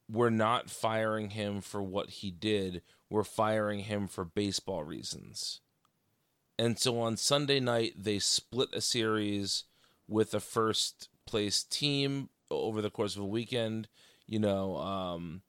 [0.08, 2.84] we're not firing him for what he did.
[3.10, 5.62] We're firing him for baseball reasons.
[6.60, 9.64] And so on Sunday night, they split a series
[10.08, 13.88] with a first place team over the course of a weekend.
[14.28, 15.42] You know, um,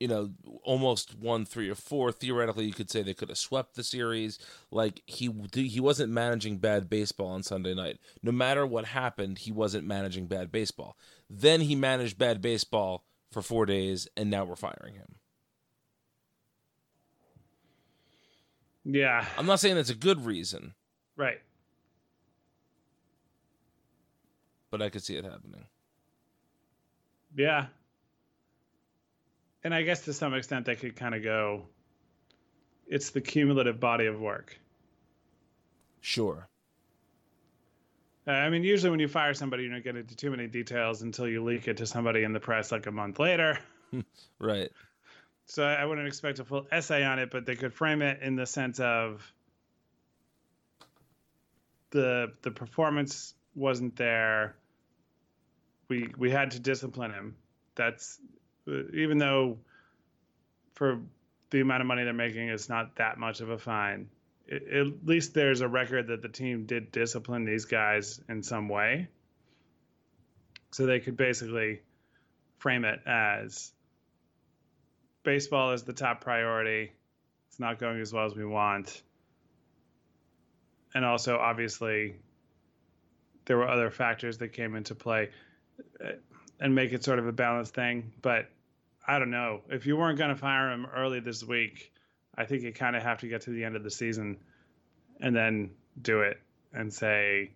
[0.00, 0.30] you know,
[0.62, 2.12] almost one, three, or four.
[2.12, 4.38] Theoretically, you could say they could have swept the series.
[4.70, 7.98] Like he he wasn't managing bad baseball on Sunday night.
[8.22, 10.96] No matter what happened, he wasn't managing bad baseball.
[11.30, 15.16] Then he managed bad baseball for four days, and now we're firing him.
[18.84, 20.74] yeah I'm not saying that's a good reason,
[21.16, 21.40] right
[24.70, 25.64] but I could see it happening.
[27.36, 27.66] yeah
[29.64, 31.62] and i guess to some extent they could kind of go
[32.86, 34.58] it's the cumulative body of work
[36.04, 36.46] Sure.
[38.28, 41.00] Uh, I mean, usually when you fire somebody, you don't get into too many details
[41.00, 43.58] until you leak it to somebody in the press like a month later.
[44.40, 44.70] Right.
[45.46, 48.34] So I wouldn't expect a full essay on it, but they could frame it in
[48.34, 49.22] the sense of
[51.90, 54.56] the the performance wasn't there.
[55.88, 57.36] We we had to discipline him.
[57.76, 58.18] That's
[58.66, 59.58] even though
[60.74, 61.00] for
[61.50, 64.08] the amount of money they're making, it's not that much of a fine.
[64.50, 68.68] I at least there's a record that the team did discipline these guys in some
[68.68, 69.08] way.
[70.70, 71.80] So they could basically
[72.58, 73.72] frame it as
[75.22, 76.92] baseball is the top priority.
[77.48, 79.02] It's not going as well as we want.
[80.94, 82.16] And also, obviously,
[83.46, 85.30] there were other factors that came into play
[86.04, 86.12] uh,
[86.60, 88.12] and make it sort of a balanced thing.
[88.22, 88.48] But
[89.06, 89.60] I don't know.
[89.68, 91.92] If you weren't going to fire him early this week,
[92.34, 94.38] I think you kind of have to get to the end of the season
[95.20, 96.40] and then do it
[96.72, 97.50] and say,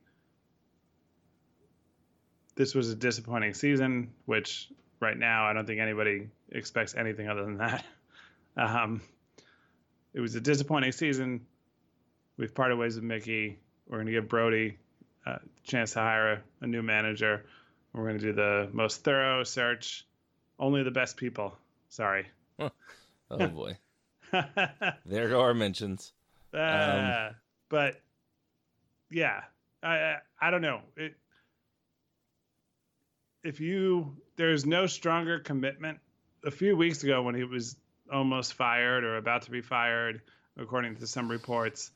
[2.55, 4.69] this was a disappointing season, which
[5.01, 7.85] right now I don't think anybody expects anything other than that.
[8.57, 9.03] Um,
[10.13, 11.47] it was a disappointing season.
[12.37, 13.57] We've parted ways with Mickey.
[13.87, 14.79] We're going to give Brodie
[15.25, 17.45] a chance to hire a, a new manager.
[17.93, 20.08] We're going to do the most thorough search.
[20.59, 21.57] Only the best people.
[21.89, 22.27] Sorry.
[23.31, 23.77] Oh boy.
[25.05, 26.15] there go our mentions.
[26.55, 27.33] Uh,
[27.69, 28.01] but
[29.11, 29.43] yeah,
[29.83, 30.81] I I, I don't know.
[30.97, 31.15] It,
[33.45, 35.99] if you there's no stronger commitment.
[36.47, 37.77] A few weeks ago, when he was
[38.11, 40.23] almost fired or about to be fired,
[40.57, 41.91] according to some reports,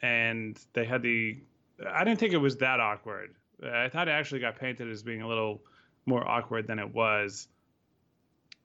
[0.00, 1.38] and they had the
[1.86, 3.34] I didn't think it was that awkward.
[3.62, 5.62] I thought it actually got painted as being a little
[6.06, 7.48] more awkward than it was.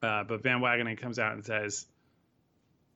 [0.01, 1.85] Uh, but Van Wagenen comes out and says,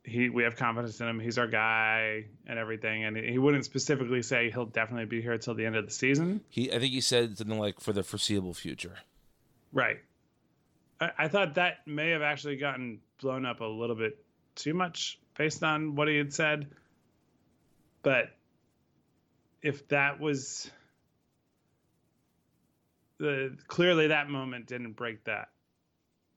[0.05, 1.19] he we have confidence in him.
[1.19, 3.05] He's our guy and everything.
[3.05, 6.41] And he wouldn't specifically say he'll definitely be here till the end of the season.
[6.49, 8.95] He, I think he said something like for the foreseeable future.
[9.71, 9.99] Right.
[10.99, 14.17] I, I thought that may have actually gotten blown up a little bit
[14.55, 16.67] too much based on what he had said.
[18.01, 18.25] But
[19.61, 20.69] if that was
[23.23, 25.47] the clearly that moment didn't break that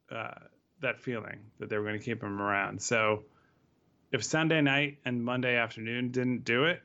[0.09, 0.39] uh,
[0.81, 2.81] that feeling that they were going to keep him around.
[2.81, 3.25] So
[4.13, 6.81] if Sunday night and Monday afternoon didn't do it,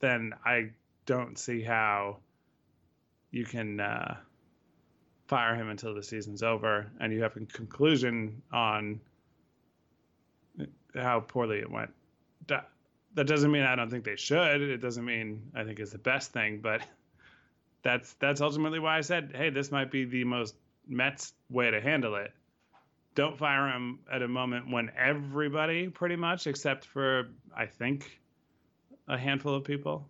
[0.00, 0.70] then I
[1.06, 2.16] don't see how
[3.30, 4.16] you can uh,
[5.28, 9.00] fire him until the season's over, and you have a conclusion on
[10.96, 11.90] how poorly it went.
[12.48, 12.70] That,
[13.14, 14.62] that doesn't mean I don't think they should.
[14.62, 16.82] It doesn't mean I think it's the best thing, but
[17.82, 20.54] that's that's ultimately why I said, hey, this might be the most
[20.86, 22.32] Mets way to handle it.
[23.14, 28.20] Don't fire him at a moment when everybody, pretty much, except for I think
[29.08, 30.06] a handful of people,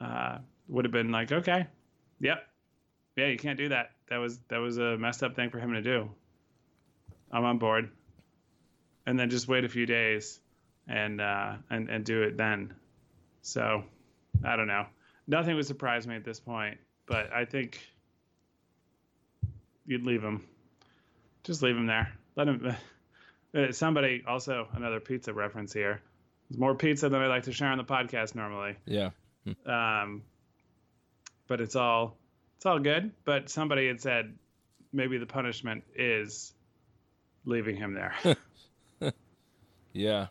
[0.00, 1.66] uh, would have been like, okay,
[2.20, 2.46] yep,
[3.16, 3.90] yeah, you can't do that.
[4.10, 6.10] That was that was a messed up thing for him to do.
[7.32, 7.90] I'm on board.
[9.06, 10.38] And then just wait a few days
[10.86, 12.74] and uh, and and do it then.
[13.42, 13.84] So
[14.44, 14.86] I don't know.
[15.28, 17.80] Nothing would surprise me at this point, but I think
[19.86, 20.44] you'd leave him.
[21.44, 22.12] Just leave him there.
[22.36, 22.76] Let him.
[23.56, 26.02] Uh, somebody also another pizza reference here.
[26.50, 28.76] There's more pizza than I like to share on the podcast normally.
[28.84, 29.08] Yeah.
[29.64, 30.22] Um,
[31.46, 32.18] but it's all
[32.56, 33.10] it's all good.
[33.24, 34.34] But somebody had said
[34.92, 36.52] maybe the punishment is
[37.46, 38.14] leaving him there.
[39.98, 40.26] Yeah.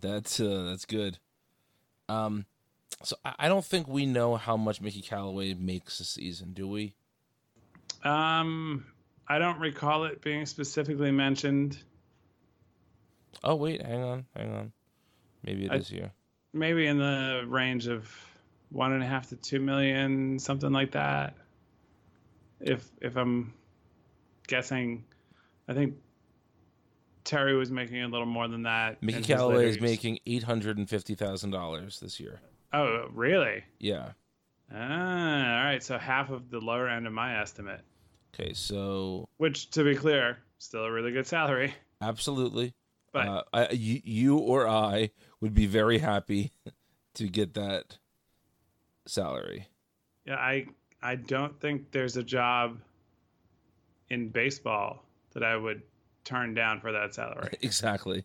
[0.00, 1.18] That's uh, that's good.
[2.08, 2.46] Um,
[3.02, 6.94] so I don't think we know how much Mickey Callaway makes this season, do we?
[8.04, 8.86] um,
[9.28, 11.78] I don't recall it being specifically mentioned.
[13.42, 14.72] Oh wait, hang on, hang on.
[15.42, 16.12] Maybe it is I- here.
[16.52, 18.10] Maybe in the range of
[18.70, 21.34] one and a half to two million, something like that.
[22.60, 23.52] If if I'm
[24.46, 25.04] guessing,
[25.68, 25.96] I think
[27.24, 29.02] Terry was making a little more than that.
[29.02, 32.40] Mickey Callaway is making eight hundred and fifty thousand dollars this year.
[32.72, 33.64] Oh, really?
[33.78, 34.12] Yeah.
[34.72, 35.82] Ah, all right.
[35.82, 37.82] So half of the lower end of my estimate,
[38.34, 41.74] Okay, so which, to be clear, still a really good salary.
[42.00, 42.74] absolutely.
[43.12, 45.10] But uh, I, you, you or I
[45.40, 46.52] would be very happy
[47.14, 47.98] to get that
[49.06, 49.68] salary.
[50.26, 50.66] yeah, I
[51.02, 52.78] I don't think there's a job
[54.10, 55.82] in baseball that I would
[56.24, 57.56] turn down for that salary.
[57.62, 58.24] exactly.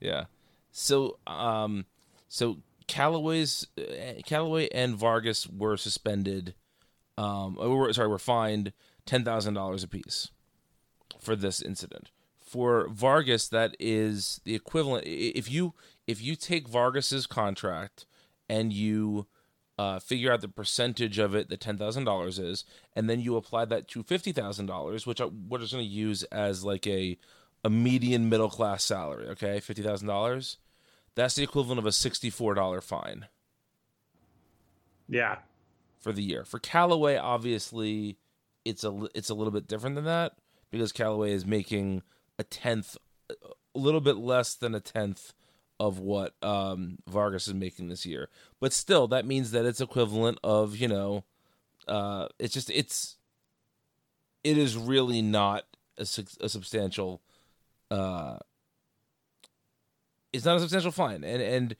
[0.00, 0.24] Yeah.
[0.70, 1.84] So, um,
[2.28, 6.54] so Callaway's uh, Callaway and Vargas were suspended.
[7.18, 8.72] Um, were, sorry, were fined
[9.06, 10.30] ten thousand dollars apiece
[11.20, 12.10] for this incident.
[12.40, 15.06] For Vargas, that is the equivalent.
[15.06, 15.74] If you
[16.06, 18.06] if you take Vargas's contract
[18.48, 19.26] and you
[19.78, 22.64] uh, figure out the percentage of it that ten thousand dollars is,
[22.94, 25.90] and then you apply that to fifty thousand dollars, which I, we're just going to
[25.90, 27.18] use as like a
[27.64, 29.28] a median middle class salary.
[29.28, 30.58] Okay, fifty thousand dollars.
[31.14, 33.26] That's the equivalent of a sixty four dollar fine
[35.08, 35.38] Yeah,
[36.00, 36.44] for the year.
[36.44, 38.16] For Callaway, obviously,
[38.64, 40.32] it's a it's a little bit different than that
[40.70, 42.02] because Callaway is making
[42.38, 42.96] a tenth,
[43.30, 43.34] a
[43.74, 45.32] little bit less than a tenth
[45.78, 48.28] of what um, Vargas is making this year.
[48.60, 51.24] But still, that means that it's equivalent of you know,
[51.88, 53.16] uh, it's just it's
[54.44, 55.64] it is really not
[55.98, 56.06] a,
[56.40, 57.20] a substantial.
[57.90, 58.38] Uh,
[60.32, 61.76] it's not a substantial fine, and and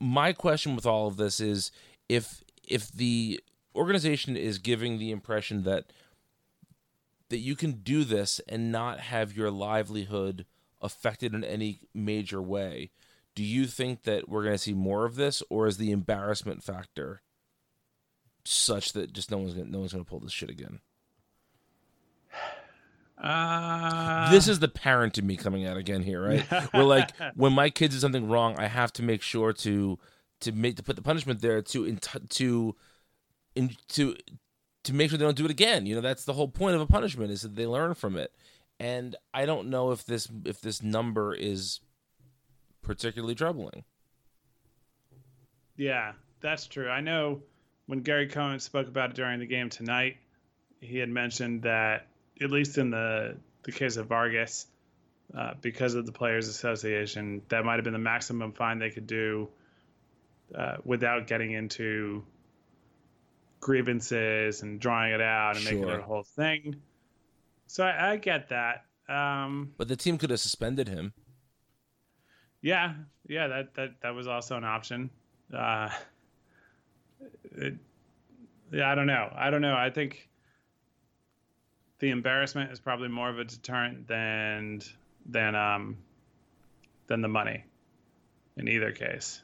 [0.00, 1.70] my question with all of this is
[2.08, 3.40] if if the
[3.74, 5.92] organization is giving the impression that
[7.28, 10.46] that you can do this and not have your livelihood
[10.80, 12.90] affected in any major way
[13.34, 16.62] do you think that we're going to see more of this or is the embarrassment
[16.62, 17.22] factor
[18.44, 20.80] such that just no one's gonna, no one's going to pull this shit again
[23.18, 26.44] uh, this is the parent in me coming out again here, right?
[26.74, 29.98] We're like, when my kids do something wrong, I have to make sure to
[30.40, 31.98] to make to put the punishment there to in,
[32.30, 32.76] to
[33.54, 34.16] in, to
[34.84, 35.86] to make sure they don't do it again.
[35.86, 38.32] You know, that's the whole point of a punishment is that they learn from it.
[38.78, 41.80] And I don't know if this if this number is
[42.82, 43.84] particularly troubling.
[45.76, 46.88] Yeah, that's true.
[46.88, 47.42] I know
[47.86, 50.18] when Gary Cohen spoke about it during the game tonight,
[50.80, 52.08] he had mentioned that
[52.40, 54.66] at least in the the case of Vargas,
[55.36, 59.06] uh, because of the Players Association, that might have been the maximum fine they could
[59.06, 59.48] do
[60.54, 62.24] uh, without getting into
[63.60, 66.76] grievances and drawing it out and making it a whole thing.
[67.66, 68.84] So I, I get that.
[69.08, 71.12] Um, But the team could have suspended him.
[72.62, 72.94] yeah,
[73.28, 75.10] yeah, that that that was also an option.
[75.52, 75.88] Uh,
[77.52, 77.74] it,
[78.72, 79.32] yeah, I don't know.
[79.34, 79.74] I don't know.
[79.74, 80.28] I think
[81.98, 84.82] the embarrassment is probably more of a deterrent than
[85.26, 85.96] than um
[87.06, 87.64] than the money.
[88.56, 89.40] In either case,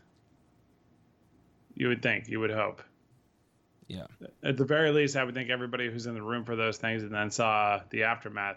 [1.75, 2.83] you would think, you would hope.
[3.89, 4.07] Yeah.
[4.43, 7.03] At the very least, I would think everybody who's in the room for those things
[7.03, 8.57] and then saw the aftermath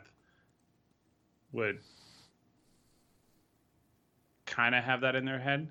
[1.52, 1.80] would
[4.46, 5.68] kind of have that in their head.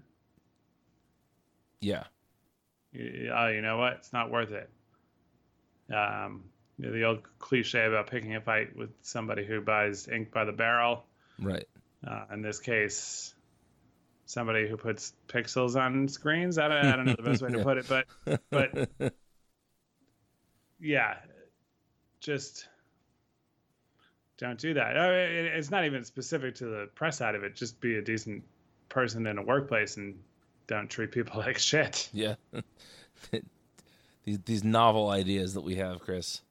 [1.81, 2.05] Yeah.
[2.95, 3.95] Oh, you know what?
[3.95, 4.70] It's not worth it.
[5.95, 6.45] Um,
[6.79, 10.45] you know, the old cliche about picking a fight with somebody who buys ink by
[10.45, 11.05] the barrel.
[11.39, 11.66] Right.
[12.07, 13.35] Uh, in this case,
[14.27, 16.59] somebody who puts pixels on screens.
[16.59, 18.91] I don't, I don't know the best way to put it, but but
[20.81, 21.16] yeah,
[22.20, 22.68] just
[24.39, 24.99] don't do that.
[24.99, 27.55] I mean, it's not even specific to the press side of it.
[27.55, 28.45] Just be a decent
[28.89, 30.18] person in a workplace and
[30.66, 32.09] don't treat people like shit.
[32.12, 32.35] Yeah.
[34.25, 36.43] these these novel ideas that we have, Chris.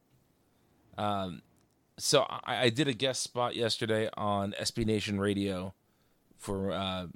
[0.97, 1.41] Um,
[1.97, 5.73] so I, I did a guest spot yesterday on SB Nation Radio
[6.37, 7.07] for uh,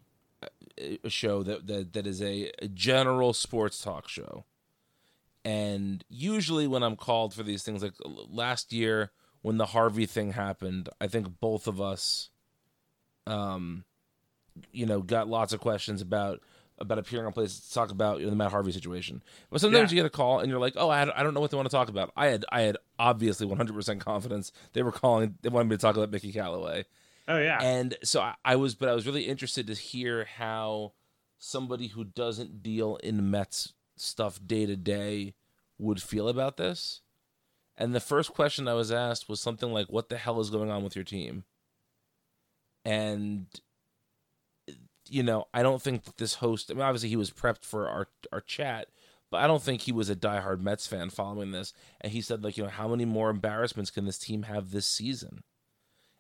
[1.03, 4.45] a show that that, that is a, a general sports talk show.
[5.43, 9.11] And usually, when I'm called for these things, like last year
[9.41, 12.29] when the Harvey thing happened, I think both of us,
[13.25, 13.85] um,
[14.71, 16.41] you know, got lots of questions about
[16.79, 19.23] about appearing on places to talk about you know, the Matt Harvey situation.
[19.49, 19.95] But sometimes Yeah.
[19.97, 21.57] you get a call and you're like, oh, I, had, I don't know what they
[21.57, 22.11] want to talk about.
[22.15, 25.35] I had I had obviously 100% confidence they were calling.
[25.41, 26.85] They wanted me to talk about Mickey Callaway.
[27.27, 30.93] Oh yeah, And so I, I was, but I was really interested to hear how
[31.39, 35.33] somebody who doesn't deal in Mets stuff day to day
[35.77, 37.01] would feel about this.
[37.75, 40.71] And the first question I was asked was something like, "What the hell is going
[40.71, 41.43] on with your team?"
[42.85, 43.47] And
[45.09, 46.71] you know, I don't think that this host.
[46.71, 48.87] I mean, obviously he was prepped for our our chat,
[49.29, 51.73] but I don't think he was a diehard Mets fan following this.
[52.01, 54.87] And he said, like, you know, how many more embarrassments can this team have this
[54.87, 55.43] season?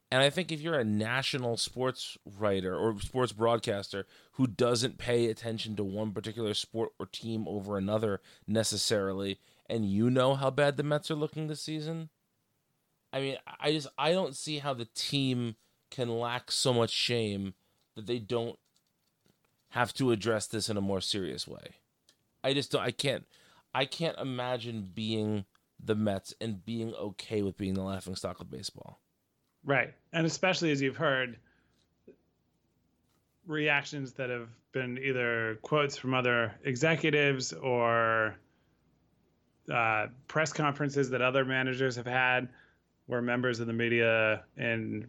[0.09, 5.29] And I think if you're a national sports writer or sports broadcaster who doesn't pay
[5.29, 10.77] attention to one particular sport or team over another necessarily, and you know how bad
[10.77, 12.09] the Mets are looking this season,
[13.11, 15.55] I mean, I just I don't see how the team
[15.91, 17.53] can lack so much shame
[17.95, 18.57] that they don't
[19.77, 21.75] have to address this in a more serious way.
[22.43, 23.25] I just don't I can't
[23.75, 25.45] I can't imagine being
[25.83, 28.99] the Mets and being okay with being the laughing stock of baseball.
[29.63, 29.93] right.
[30.11, 31.37] And especially as you've heard
[33.45, 38.35] reactions that have been either quotes from other executives or
[39.71, 42.49] uh, press conferences that other managers have had,
[43.05, 45.07] where members of the media in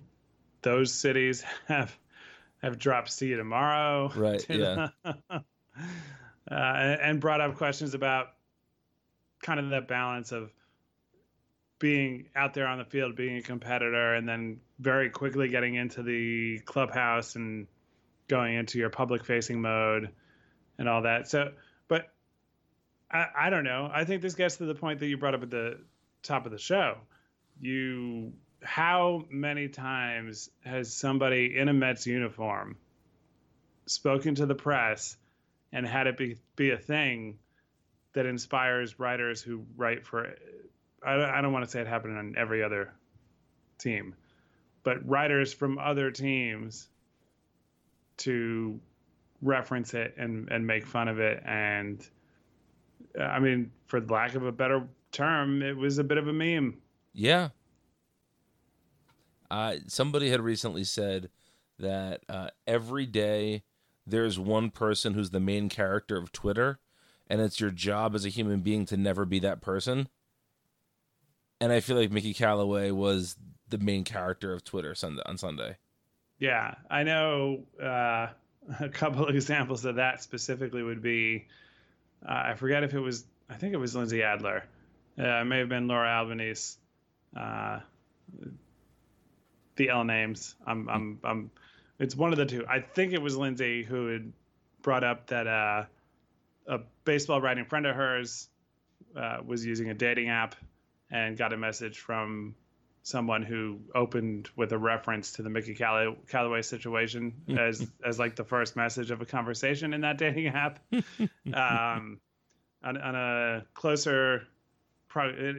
[0.61, 1.97] those cities have
[2.63, 4.11] have dropped see you tomorrow.
[4.15, 4.89] Right, yeah.
[5.05, 5.41] uh,
[6.51, 8.29] and and brought up questions about
[9.43, 10.51] kind of that balance of
[11.79, 16.03] being out there on the field, being a competitor, and then very quickly getting into
[16.03, 17.67] the clubhouse and
[18.27, 20.11] going into your public facing mode
[20.79, 21.29] and all that.
[21.29, 21.53] So,
[21.87, 22.13] but
[23.11, 23.91] I, I don't know.
[23.93, 25.79] I think this gets to the point that you brought up at the
[26.23, 26.99] top of the show.
[27.61, 28.33] You,
[28.63, 32.77] how many times has somebody in a Mets uniform
[33.87, 35.17] spoken to the press
[35.73, 37.39] and had it be, be a thing
[38.15, 40.35] that inspires writers who write for
[41.05, 42.93] I, don't- I don't want to say it happened on every other
[43.79, 44.15] team,
[44.83, 46.89] but writers from other teams
[48.19, 48.81] to
[49.41, 51.41] reference it and, and make fun of it.
[51.47, 52.05] And
[53.19, 56.33] uh, I mean, for lack of a better term, it was a bit of a
[56.33, 56.79] meme.
[57.13, 57.51] Yeah.
[59.51, 61.31] Uh, somebody had recently said
[61.79, 63.63] that uh, every day
[64.07, 66.79] there's one person who's the main character of Twitter,
[67.29, 70.09] and it's your job as a human being to never be that person.
[71.61, 73.37] And I feel like Mickey Callaway was
[73.69, 74.95] the main character of Twitter
[75.27, 75.77] on Sunday.
[76.39, 78.29] Yeah, I know uh,
[78.81, 81.47] a couple of examples of that specifically would be
[82.27, 84.65] uh, I forget if it was, I think it was Lindsey Adler.
[85.19, 86.77] Uh, it may have been Laura Albanese.
[89.79, 90.55] The L names.
[90.67, 91.51] I'm, I'm, I'm,
[91.99, 92.67] it's one of the two.
[92.69, 94.33] I think it was Lindsey who had
[94.83, 95.85] brought up that uh,
[96.67, 98.49] a baseball writing friend of hers
[99.17, 100.55] uh, was using a dating app
[101.11, 102.55] and got a message from
[103.03, 108.37] someone who opened with a reference to the Mickey Calla- Callaway situation as as like
[108.37, 110.81] the first message of a conversation in that dating app.
[111.55, 112.21] um,
[112.83, 114.47] on, on a closer,
[115.09, 115.57] pro,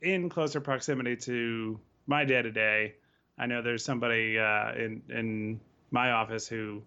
[0.00, 2.94] in closer proximity to my day to day,
[3.38, 5.60] I know there's somebody uh, in in
[5.90, 6.82] my office who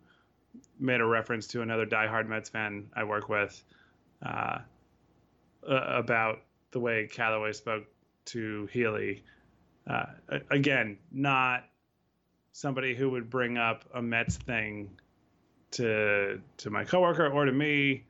[0.80, 3.62] made a reference to another diehard Mets fan I work with
[4.26, 4.60] uh,
[5.68, 6.42] about
[6.72, 7.86] the way Callaway spoke
[8.26, 9.24] to Healey.
[9.88, 10.06] Uh,
[10.50, 11.66] again, not
[12.52, 14.90] somebody who would bring up a Mets thing
[15.72, 18.06] to to my coworker or to me.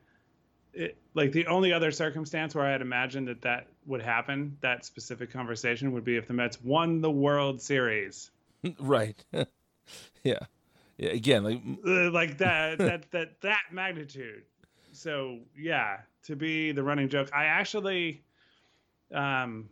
[0.72, 4.84] It, like the only other circumstance where I had imagined that that would happen, that
[4.84, 8.30] specific conversation would be if the Mets won the World Series.
[8.80, 9.22] right.
[9.32, 10.38] yeah.
[10.96, 11.10] yeah.
[11.10, 14.44] Again, like Uh, like that that that that magnitude
[14.92, 18.20] so yeah to be the running joke i actually
[19.14, 19.68] um,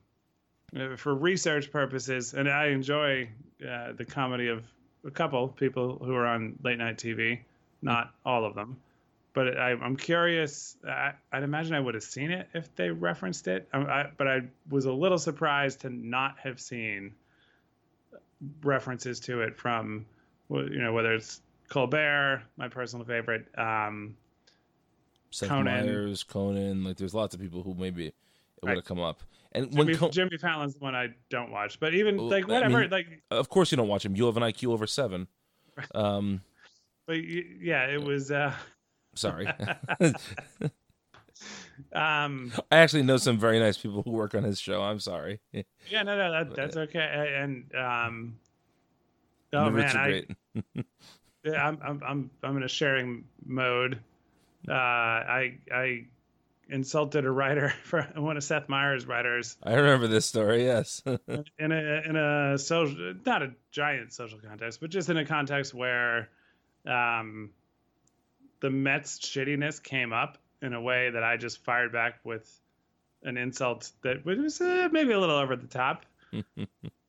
[0.77, 3.29] uh, for research purposes, and I enjoy
[3.67, 4.65] uh, the comedy of
[5.05, 7.41] a couple people who are on late night TV,
[7.81, 8.77] not all of them.
[9.39, 10.77] But I, I'm curious.
[10.85, 13.69] I, I'd imagine I would have seen it if they referenced it.
[13.73, 17.15] I, I, but I was a little surprised to not have seen
[18.65, 20.05] references to it from,
[20.51, 24.17] you know, whether it's Colbert, my personal favorite, um,
[25.31, 25.87] Seth Conan.
[25.87, 26.83] Meyers, Conan.
[26.83, 28.15] Like, there's lots of people who maybe it
[28.63, 28.77] would Right.
[28.79, 29.23] have come up.
[29.53, 31.79] And when Jimmy, Co- Jimmy Fallon's the one I don't watch.
[31.79, 34.17] But even Well, like I whatever, mean- like, of course you don't watch him.
[34.17, 35.29] You have an IQ over seven.
[35.95, 36.43] Um,
[37.07, 38.33] but yeah, it was.
[38.33, 38.53] Uh,
[39.19, 39.47] sorry.
[41.93, 44.83] um, I actually know some very nice people who work on his show.
[44.83, 45.41] I'm sorry.
[45.53, 47.37] yeah, no, no, that, that's okay.
[47.41, 48.39] And um,
[49.53, 50.31] oh The man, I, great.
[51.45, 54.01] Yeah, I'm I'm I'm I'm in a sharing mode.
[54.69, 56.07] Uh, I I
[56.69, 60.65] insulted a writer for one of Seth Meyers' writers I remember this story.
[60.65, 61.01] Yes.
[61.07, 65.73] in a in a social not a giant social context, but just in a context
[65.73, 66.29] where
[66.87, 67.51] um,
[68.61, 72.61] the Mets shittiness came up in a way that I just fired back with
[73.23, 76.05] an insult that was uh, maybe a little over the top.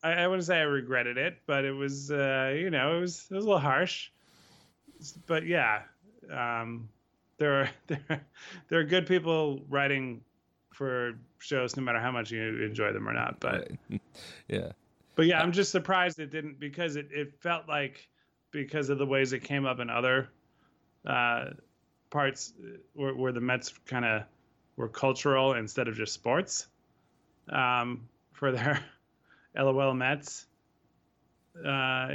[0.04, 3.28] I, I wouldn't say I regretted it, but it was uh, you know it was
[3.30, 4.10] it was a little harsh.
[5.28, 5.82] But yeah,
[6.32, 6.90] um,
[7.38, 8.22] there are there are,
[8.70, 10.22] there are good people writing
[10.74, 13.40] for shows no matter how much you enjoy them or not.
[13.40, 13.72] But
[14.48, 14.72] yeah.
[15.16, 18.08] but yeah, I'm just surprised it didn't because it, it felt like
[18.52, 20.30] because of the ways it came up in other
[21.06, 21.46] uh,
[22.10, 24.24] parts uh, where, where the Mets kind of
[24.76, 26.68] were cultural instead of just sports
[27.50, 28.84] um, for their
[29.56, 30.46] LOL Mets.
[31.58, 32.08] Uh,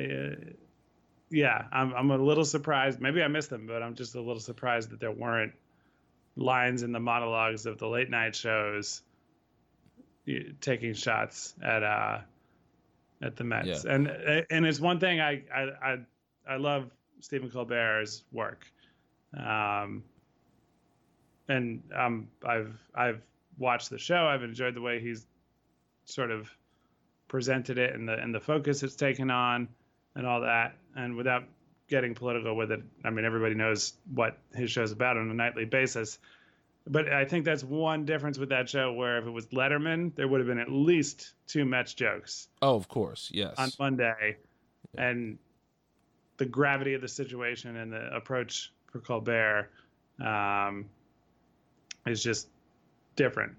[1.31, 3.01] yeah, I'm I'm a little surprised.
[3.01, 5.53] Maybe I missed them, but I'm just a little surprised that there weren't
[6.37, 9.03] lines in the monologues of the late night shows
[10.61, 12.19] taking shots at uh
[13.23, 13.85] at the Mets.
[13.85, 13.95] Yeah.
[13.95, 14.09] And
[14.51, 15.99] and it's one thing I I I,
[16.49, 16.91] I love
[17.25, 18.67] Stephen Colbert's work.
[19.35, 20.05] Um
[21.49, 23.23] and um I've I've
[23.59, 24.27] watched the show.
[24.27, 25.27] I've enjoyed the way he's
[26.05, 26.51] sort of
[27.29, 29.69] presented it and the and the focus it's taken on
[30.15, 30.77] and all that.
[30.95, 31.45] And without
[31.89, 35.65] getting political with it, I mean everybody knows what his show's about on a nightly
[35.65, 36.19] basis.
[36.87, 40.29] But I think that's one difference with that show where if it was Letterman, there
[40.29, 43.31] would have been at least two Mets jokes Oh, of course.
[43.33, 43.55] Yes.
[43.57, 44.37] on Monday.
[44.97, 45.39] And
[46.37, 49.71] the gravity of the situation and the approach for Colbert
[50.21, 50.87] um,
[52.07, 52.49] is just
[53.17, 53.55] different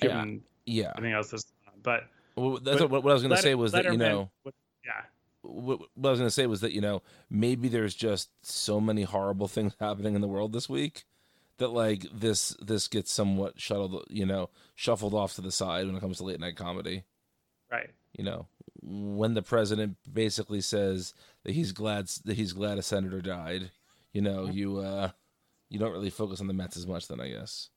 [0.00, 0.92] given yeah.
[0.96, 1.74] everything else that's on.
[1.82, 2.04] But
[2.36, 5.02] Well, that's but what, what I was going to say was that you know yeah,
[5.42, 8.80] what, what I was going to say was that you know maybe there's just so
[8.80, 11.04] many horrible things happening in the world this week
[11.58, 15.96] that like this this gets somewhat shuttled you know shuffled off to the side when
[15.96, 17.04] it comes to late night comedy.
[17.70, 17.90] right.
[18.16, 18.46] You know
[18.82, 21.14] when the president basically says
[21.44, 23.70] that he's glad that he's glad a senator died.
[24.12, 25.10] You know you uh
[25.68, 27.70] you don't really focus on the Mets as much then I guess.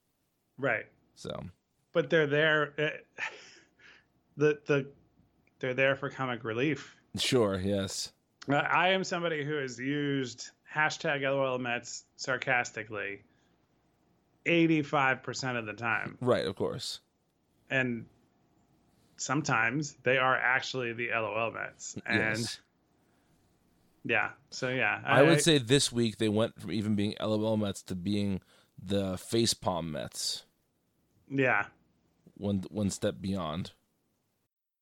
[0.58, 0.86] Right.
[1.14, 1.44] So
[1.92, 2.72] But they're there.
[2.78, 3.22] Uh,
[4.36, 4.86] the the
[5.60, 6.96] they're there for comic relief.
[7.16, 8.12] sure yes
[8.48, 13.22] Uh, I am somebody who has used hashtag LOL Mets sarcastically
[14.44, 16.18] 85% of the time.
[16.20, 17.00] right of course
[17.70, 18.06] And
[19.16, 21.96] sometimes they are actually the LOL Mets.
[22.06, 22.60] And yes.
[24.04, 25.00] yeah, so yeah.
[25.04, 28.40] I would say this week they went from even being LOL Mets to being
[28.82, 30.44] the facepalm Mets.
[31.30, 31.66] yeah.
[32.38, 33.72] One one step beyond.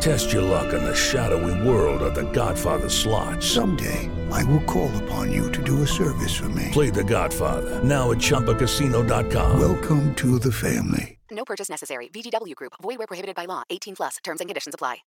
[0.00, 3.42] Test your luck in the shadowy world of The Godfather slot.
[3.42, 6.68] Someday, I will call upon you to do a service for me.
[6.72, 9.60] Play The Godfather now at ChumbaCasino.com.
[9.60, 11.18] Welcome to the family.
[11.30, 12.08] No purchase necessary.
[12.08, 12.72] VGW Group.
[12.80, 13.62] Void where prohibited by law.
[13.70, 14.16] 18 plus.
[14.24, 14.98] Terms and conditions apply.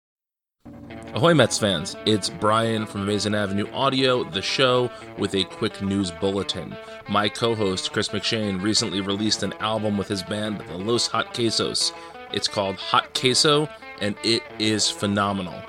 [1.13, 1.97] Ahoy, Mets fans!
[2.05, 6.75] It's Brian from Amazing Avenue Audio, the show, with a quick news bulletin.
[7.09, 11.33] My co host, Chris McShane, recently released an album with his band, the Los Hot
[11.33, 11.91] Quesos.
[12.31, 13.67] It's called Hot Queso,
[14.01, 15.61] and it is phenomenal.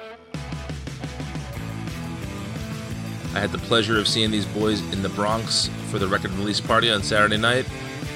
[3.35, 6.61] I had the pleasure of seeing these boys in the Bronx for the record release
[6.61, 7.67] party on Saturday night,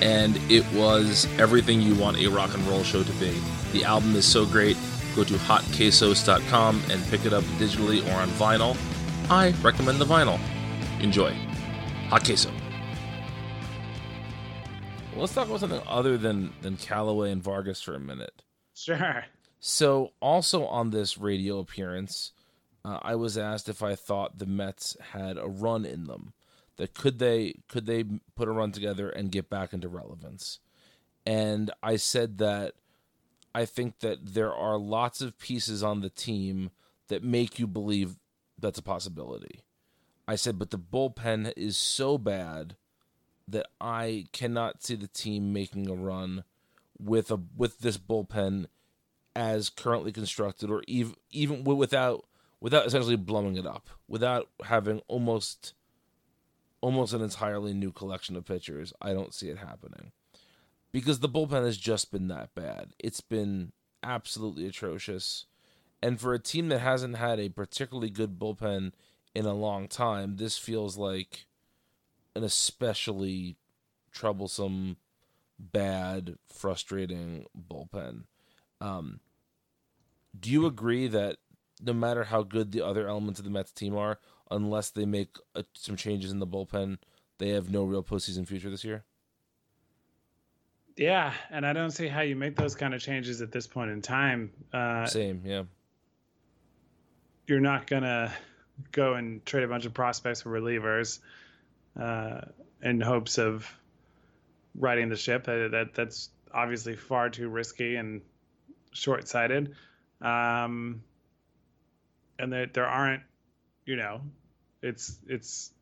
[0.02, 3.34] and it was everything you want a rock and roll show to be.
[3.72, 4.76] The album is so great.
[5.14, 8.76] Go to hotquesos.com and pick it up digitally or on vinyl.
[9.30, 10.38] I recommend the vinyl.
[11.00, 11.32] Enjoy.
[12.10, 12.50] Hot Queso.
[15.12, 18.42] Well, let's talk about something other than, than Callaway and Vargas for a minute.
[18.74, 19.24] Sure.
[19.58, 22.32] So, also on this radio appearance,
[22.84, 26.32] uh, I was asked if I thought the Mets had a run in them.
[26.76, 28.04] That could they could they
[28.34, 30.60] put a run together and get back into relevance?
[31.24, 32.74] And I said that
[33.54, 36.70] I think that there are lots of pieces on the team
[37.08, 38.16] that make you believe
[38.58, 39.62] that's a possibility.
[40.28, 42.76] I said, but the bullpen is so bad
[43.48, 46.44] that I cannot see the team making a run
[46.98, 48.66] with a with this bullpen
[49.36, 52.24] as currently constructed, or even even without
[52.58, 55.74] without essentially blowing it up, without having almost
[56.80, 58.94] almost an entirely new collection of pitchers.
[59.00, 60.12] I don't see it happening
[60.90, 62.94] because the bullpen has just been that bad.
[62.98, 63.72] It's been
[64.02, 65.44] absolutely atrocious.
[66.02, 68.92] And for a team that hasn't had a particularly good bullpen
[69.34, 71.46] in a long time, this feels like
[72.34, 73.56] an especially
[74.12, 74.96] troublesome,
[75.58, 78.24] bad, frustrating bullpen.
[78.80, 79.20] Um,
[80.38, 81.36] do you agree that
[81.82, 84.18] no matter how good the other elements of the Mets team are,
[84.50, 86.98] unless they make uh, some changes in the bullpen,
[87.38, 89.04] they have no real postseason future this year?
[90.96, 93.90] Yeah, and I don't see how you make those kind of changes at this point
[93.90, 94.50] in time.
[94.72, 95.64] Uh, Same, yeah.
[97.46, 98.32] You're not gonna
[98.92, 101.18] go and trade a bunch of prospects for relievers
[102.00, 102.40] uh,
[102.82, 103.70] in hopes of
[104.74, 105.44] riding the ship.
[105.44, 108.22] That, that that's obviously far too risky and
[108.96, 109.74] short-sighted.
[110.20, 111.02] Um,
[112.38, 113.22] and there there aren't,
[113.84, 114.22] you know,
[114.82, 115.72] it's it's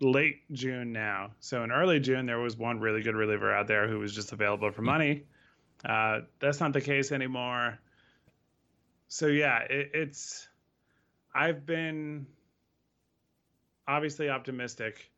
[0.00, 1.32] late June now.
[1.40, 4.32] So in early June, there was one really good reliever out there who was just
[4.32, 5.24] available for money.
[5.84, 7.78] Uh, that's not the case anymore.
[9.08, 10.48] So yeah, it, it's.
[11.34, 12.26] I've been
[13.86, 15.10] obviously optimistic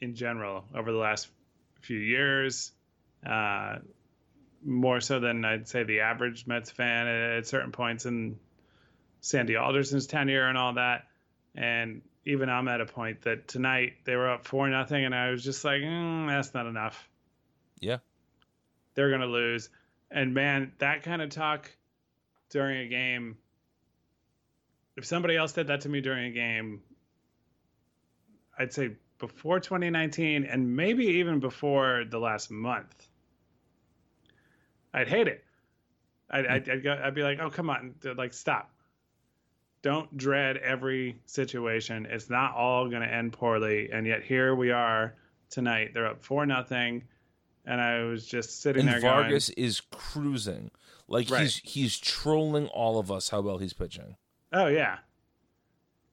[0.00, 1.28] in general over the last
[1.80, 2.72] few years,
[3.26, 3.78] uh,
[4.64, 8.38] more so than I'd say the average Mets fan at, at certain points in
[9.20, 11.06] Sandy Alderson's tenure and all that.
[11.54, 15.30] And even I'm at a point that tonight they were up four nothing, and I
[15.30, 17.08] was just like, mm, that's not enough.
[17.80, 17.98] Yeah,
[18.94, 19.70] they're gonna lose.
[20.10, 21.70] And man, that kind of talk
[22.50, 23.38] during a game.
[24.96, 26.82] If somebody else said that to me during a game,
[28.58, 33.07] I'd say before 2019 and maybe even before the last month,
[34.94, 35.44] I'd hate it.
[36.30, 36.52] I'd, hmm.
[36.52, 38.70] I'd, I'd, go, I'd be like, oh, come on, like, stop
[39.82, 42.06] don't dread every situation.
[42.10, 45.14] It's not all going to end poorly, and yet here we are
[45.50, 45.92] tonight.
[45.94, 47.04] They're up four nothing,
[47.64, 49.00] and I was just sitting and there.
[49.00, 50.70] Vargas going, is cruising,
[51.06, 51.42] like Right.
[51.42, 54.16] he's he's trolling all of us how well he's pitching,
[54.52, 54.98] "Oh yeah,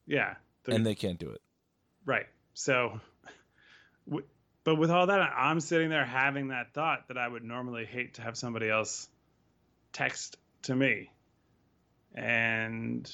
[0.06, 1.42] yeah," They're- and they can't do it.
[2.04, 2.26] right.
[2.54, 3.00] So,
[4.66, 8.14] but with all that, I'm sitting there having that thought that I would normally hate
[8.14, 9.08] to have somebody else
[9.92, 11.08] text to me,
[12.16, 13.08] and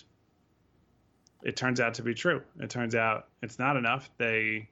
[1.43, 2.41] it turns out to be true.
[2.59, 4.09] It turns out it's not enough.
[4.17, 4.71] They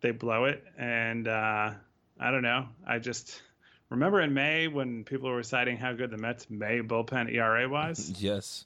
[0.00, 1.70] they blow it, and uh,
[2.18, 2.66] I don't know.
[2.84, 3.40] I just
[3.90, 8.12] remember in May when people were citing how good the Mets May bullpen ERA was.
[8.18, 8.64] Yes,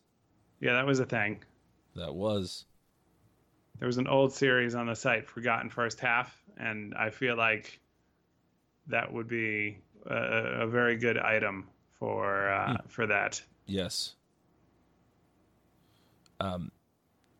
[0.58, 1.44] Yeah, that was a thing.
[1.96, 2.64] that was.
[3.78, 7.80] There was an old series on the site, Forgotten First Half, and I feel like
[8.88, 11.68] that would be a, a very good item
[11.98, 13.40] for uh, for that.
[13.66, 14.14] Yes.
[16.40, 16.72] Um,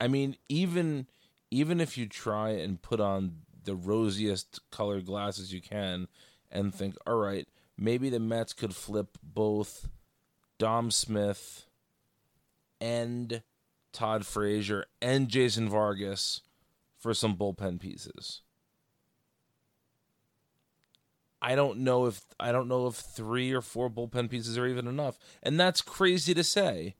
[0.01, 1.07] I mean, even
[1.51, 6.09] even if you try and put on the rosiest colored glasses you can,
[6.51, 9.89] and think, all right, maybe the Mets could flip both
[10.59, 11.66] Dom Smith
[12.80, 13.43] and
[13.99, 16.43] Todd Frazier and Jason Vargas
[16.97, 18.43] for some bullpen pieces.
[21.43, 24.87] I don't know if I don't know if three or four bullpen pieces are even
[24.87, 26.95] enough, and that's crazy to say.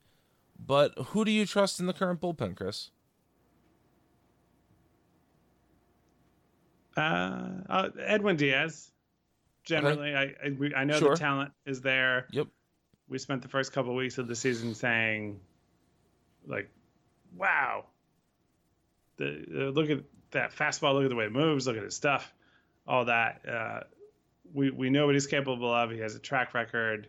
[0.59, 2.91] But who do you trust in the current bullpen, Chris?
[6.97, 8.91] Uh, uh, Edwin Diaz.
[9.63, 11.11] Generally, I I, we, I know Sure.
[11.11, 12.27] the talent is there.
[12.33, 12.49] Yep.
[13.09, 15.39] We spent the first couple of weeks of the season saying
[16.45, 16.69] like,
[17.37, 17.85] wow.
[19.17, 20.01] The, the look at
[20.31, 20.95] that fastball.
[20.95, 21.67] Look at the way it moves.
[21.67, 22.33] Look at his stuff.
[22.87, 23.43] All that.
[23.49, 23.81] Uh,
[24.55, 25.91] we we know what he's capable of.
[25.91, 27.09] He has a track record.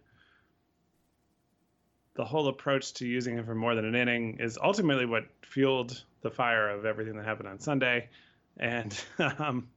[2.15, 6.03] The whole approach to using him for more than an inning is ultimately what fueled
[6.21, 8.09] the fire of everything that happened on Sunday,
[8.57, 9.69] and um,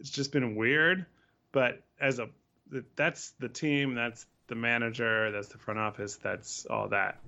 [0.00, 1.04] it's just been weird.
[1.50, 2.30] But as a
[2.96, 7.18] that's the team, that's the manager, that's the front office, that's all that.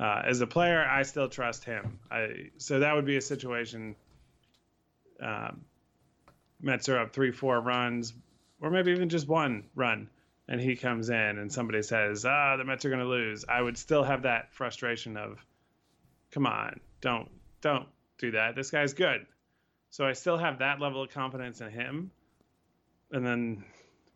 [0.00, 1.98] Uh, as a player, I still trust him.
[2.10, 3.94] I so that would be a situation.
[5.20, 5.60] Um,
[6.58, 8.14] Mets are up three, four runs,
[8.62, 10.08] or maybe even just one run,
[10.48, 13.60] and he comes in and somebody says, "Ah, the Mets are going to lose." I
[13.60, 15.38] would still have that frustration of,
[16.30, 17.30] "Come on, don't
[17.60, 17.86] don't
[18.16, 18.56] do that.
[18.56, 19.26] This guy's good."
[19.90, 22.10] So I still have that level of confidence in him.
[23.10, 23.64] And then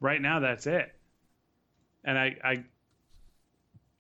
[0.01, 0.95] right now that's it.
[2.05, 2.64] And I I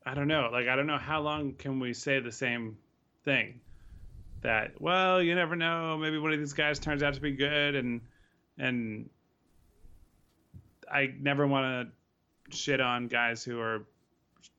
[0.06, 0.48] I don't know.
[0.52, 2.76] Like I don't know how long can we say the same
[3.24, 3.60] thing
[4.42, 7.74] that well, you never know, maybe one of these guys turns out to be good
[7.74, 8.00] and
[8.58, 9.08] and
[10.90, 11.90] I never want
[12.50, 13.84] to shit on guys who are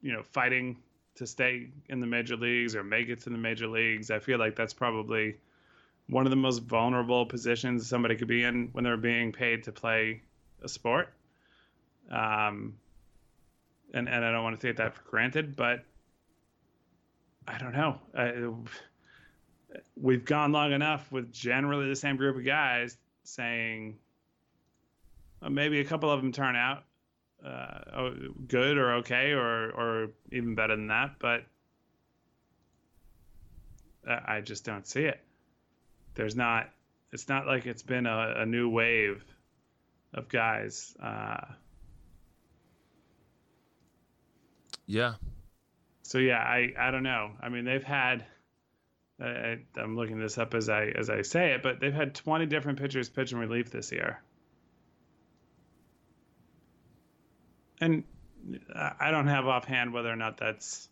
[0.02, 0.78] you know fighting
[1.16, 4.12] to stay in the major leagues or make it to the major leagues.
[4.12, 5.38] I feel like that's probably
[6.08, 9.72] one of the most vulnerable positions somebody could be in when they're being paid to
[9.72, 10.22] play
[10.62, 11.14] a sport.
[12.12, 12.76] Um,
[13.96, 15.84] and and I don't want to take that for granted, but
[17.48, 18.00] I don't know.
[18.16, 18.52] I,
[20.00, 23.98] we've gone long enough with generally the same group of guys saying
[25.42, 26.84] well, maybe a couple of them turn out
[27.44, 28.12] uh,
[28.48, 31.44] good or okay or or even better than that, but
[34.08, 35.20] I just don't see it
[36.16, 36.70] there's not
[37.12, 39.24] it's not like it's been a, a new wave
[40.14, 40.96] of guys.
[41.02, 41.46] Uh,
[44.86, 45.16] yeah.
[46.04, 47.32] So yeah, I I don't know.
[47.42, 48.26] I mean, they've had.
[49.20, 52.48] I, I'm looking this up as I as I say it, but they've had 20
[52.48, 54.22] different pitchers pitch in relief this year.
[57.80, 58.04] And
[58.74, 60.90] I don't have offhand whether or not that's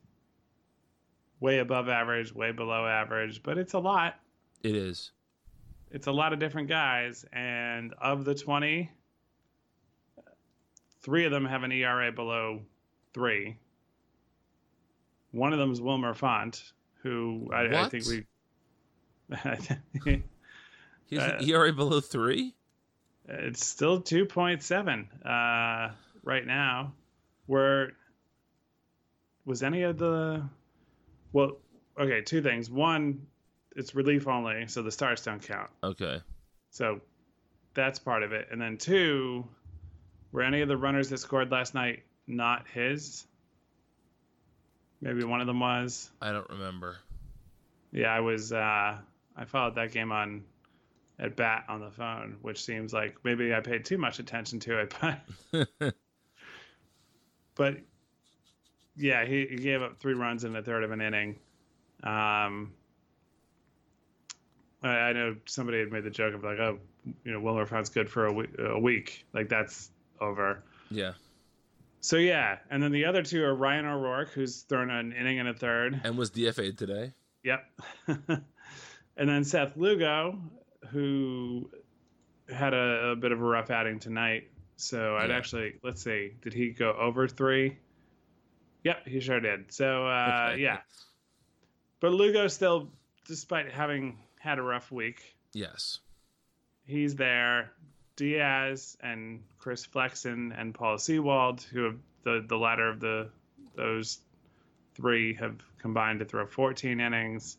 [1.39, 4.15] way above average, way below average, but it's a lot.
[4.63, 5.11] It is.
[5.91, 8.89] It's a lot of different guys, and of the twenty,
[11.01, 12.61] three of them have an ERA below
[13.13, 13.57] three.
[15.33, 16.63] One of them is Wilmer Font,
[17.01, 18.23] who I, I think we.
[21.07, 22.53] He's uh, ERA below three.
[23.27, 25.91] It's still two point seven uh,
[26.23, 26.93] right now.
[27.47, 27.93] Where
[29.45, 30.47] was any of the?
[31.31, 31.57] Well,
[31.99, 32.69] okay, two things.
[32.69, 33.25] One,
[33.75, 35.69] it's relief only, so the stars don't count.
[35.83, 36.21] Okay.
[36.69, 37.01] So
[37.73, 38.49] that's part of it.
[38.51, 39.47] And then two,
[40.31, 43.25] were any of the runners that scored last night not his?
[45.03, 46.09] Maybe one of them was.
[46.21, 46.95] I don't remember.
[47.91, 48.53] Yeah, I was.
[48.53, 48.97] Uh,
[49.35, 50.45] I followed that game on
[51.19, 54.79] at bat on the phone, which seems like maybe I paid too much attention to
[54.79, 54.93] it,
[55.81, 55.95] but
[57.55, 57.77] but
[58.95, 61.35] yeah, he, he gave up three runs in the third of an inning.
[62.01, 62.71] Um,
[64.81, 66.79] I, I know somebody had made the joke of like, oh,
[67.25, 69.25] you know, Wilmer Font's good for a, week, a week.
[69.33, 69.91] Like that's
[70.21, 70.63] over.
[70.89, 71.11] Yeah.
[72.03, 75.47] So yeah, and then the other two are Ryan O'Rourke, who's thrown an inning and
[75.47, 77.13] a third, and was DFA'd today.
[77.45, 77.63] Yep.
[78.07, 80.37] and then Seth Lugo,
[80.89, 81.69] who
[82.49, 84.49] had a, a, bit of a rough outing tonight.
[84.75, 87.77] So I'd actually let's see, did he go over three?
[88.83, 89.71] Yep, he sure did.
[89.71, 90.61] So uh, okay.
[90.61, 90.79] yeah,
[92.01, 92.89] but Lugo still,
[93.29, 95.37] despite having had a rough week.
[95.53, 95.99] Yes.
[96.85, 97.71] He's there.
[98.15, 103.29] Diaz and Chris Flexen and Paul Sewald, who have the, the latter of the
[103.75, 104.19] those
[104.95, 107.57] three have combined to throw 14 innings.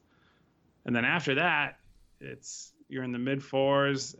[0.86, 1.78] And then after that,
[2.20, 4.14] it's you're in the mid fours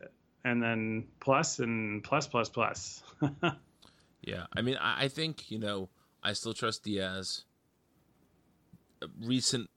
[0.44, 3.02] and then plus and plus plus plus.
[4.22, 4.46] yeah.
[4.54, 5.88] I mean, I, I think, you know,
[6.22, 7.44] I still trust Diaz.
[9.22, 9.68] Recent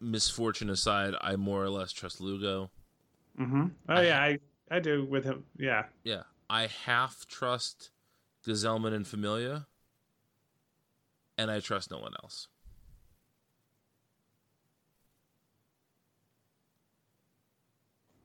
[0.00, 2.70] misfortune aside, I more or less trust Lugo.
[3.40, 3.66] Mm-hmm.
[3.88, 4.38] Oh I, yeah, I
[4.70, 5.44] I do with him.
[5.58, 5.84] Yeah.
[6.02, 7.90] Yeah, I half trust
[8.46, 9.66] Gsellman and Familia,
[11.36, 12.48] and I trust no one else.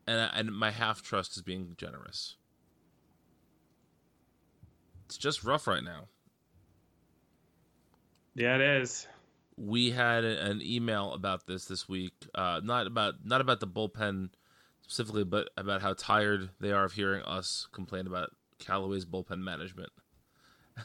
[0.08, 2.36] And, I, and my half trust is being generous.
[5.06, 6.08] It's just rough right now.
[8.34, 9.08] Yeah, it is
[9.60, 12.14] we had an email about this this week.
[12.34, 14.30] Uh, not about not about the bullpen
[14.90, 19.92] specifically, but about how tired they are of hearing us complain about Callaway's bullpen management.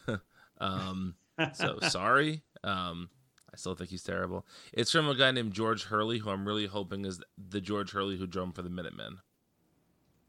[0.58, 1.14] um,
[1.54, 2.42] so sorry.
[2.62, 3.08] Um,
[3.52, 4.44] I still think he's terrible.
[4.74, 8.18] It's from a guy named George Hurley, who I'm really hoping is the George Hurley
[8.18, 9.18] who drummed for the Minutemen.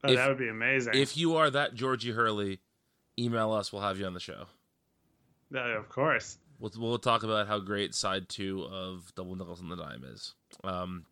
[0.05, 0.93] Oh, If- that would be amazing.
[0.95, 2.61] If you are that Georgie Hurley,
[3.19, 3.73] email us.
[3.73, 4.45] We'll have you on the show.
[5.53, 6.37] Uh, of course.
[6.59, 10.33] We'll, we'll talk about how great side two of Double Nickels on the Dime is.
[10.63, 11.05] Um,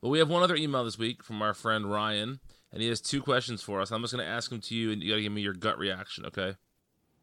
[0.00, 2.40] but we have one other email this week from our friend Ryan,
[2.72, 3.90] and he has two questions for us.
[3.90, 5.54] I'm just going to ask them to you, and you got to give me your
[5.54, 6.54] gut reaction, okay?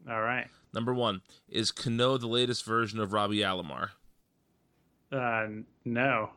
[0.10, 0.48] All right.
[0.74, 3.90] Number one is Cano the latest version of Robbie Alomar?
[5.12, 5.48] Uh,
[5.86, 6.30] no.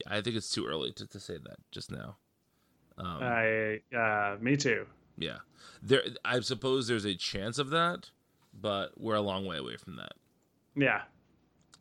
[0.00, 2.16] Yeah, I think it's too early to, to say that just now.
[2.98, 3.80] Um, I.
[3.96, 4.86] Uh, me too.
[5.16, 5.38] yeah,
[5.82, 6.02] there.
[6.24, 8.10] I suppose there's a chance of that,
[8.52, 10.12] but we're a long way away from that.
[10.76, 11.02] Yeah.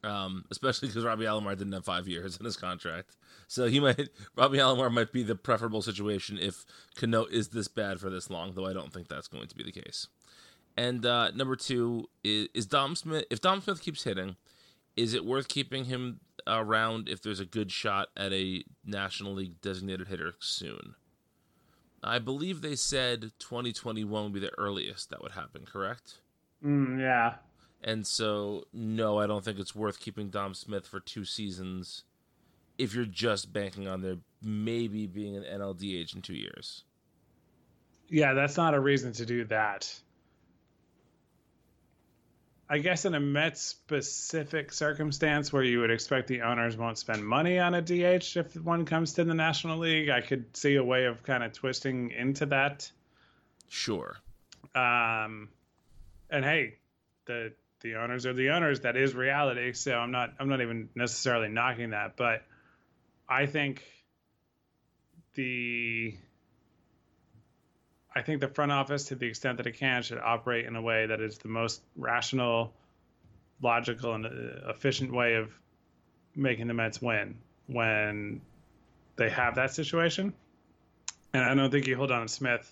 [0.03, 3.15] Um, especially because Robbie Alomar didn't have five years in his contract.
[3.47, 7.99] So he might Robbie Alomar might be the preferable situation if Cano is this bad
[7.99, 10.07] for this long, though I don't think that's going to be the case.
[10.75, 13.25] And uh, number two is, is Dom Smith.
[13.29, 14.35] If Dom Smith keeps hitting,
[14.95, 19.61] is it worth keeping him around if there's a good shot at a National League
[19.61, 20.95] designated hitter soon?
[22.03, 25.65] I believe they said 2021 would be the earliest that would happen.
[25.65, 26.15] Correct?
[26.63, 27.35] Mm, yeah.
[27.83, 32.03] And so, no, I don't think it's worth keeping Dom Smith for two seasons
[32.77, 36.83] if you're just banking on there maybe being an NLDH in two years.
[38.09, 39.93] Yeah, that's not a reason to do that.
[42.69, 47.25] I guess in a Mets specific circumstance where you would expect the owners won't spend
[47.25, 50.83] money on a DH if one comes to the National League, I could see a
[50.83, 52.89] way of kind of twisting into that.
[53.67, 54.15] Sure.
[54.73, 55.49] Um,
[56.29, 56.77] and hey,
[57.25, 57.53] the
[57.83, 58.81] the owners are the owners.
[58.81, 59.73] That is reality.
[59.73, 62.41] So I'm not I'm not even necessarily knocking that, but
[63.29, 63.83] I think
[65.35, 66.15] the
[68.15, 70.81] I think the front office, to the extent that it can, should operate in a
[70.81, 72.73] way that is the most rational,
[73.61, 75.51] logical, and uh, efficient way of
[76.35, 78.41] making the Mets win when
[79.15, 80.33] they have that situation.
[81.33, 82.71] And I don't think you hold on to Smith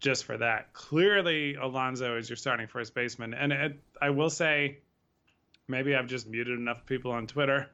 [0.00, 0.72] just for that.
[0.72, 3.34] Clearly, Alonso is your starting first baseman.
[3.34, 4.78] And it, I will say,
[5.68, 7.68] maybe I've just muted enough people on Twitter,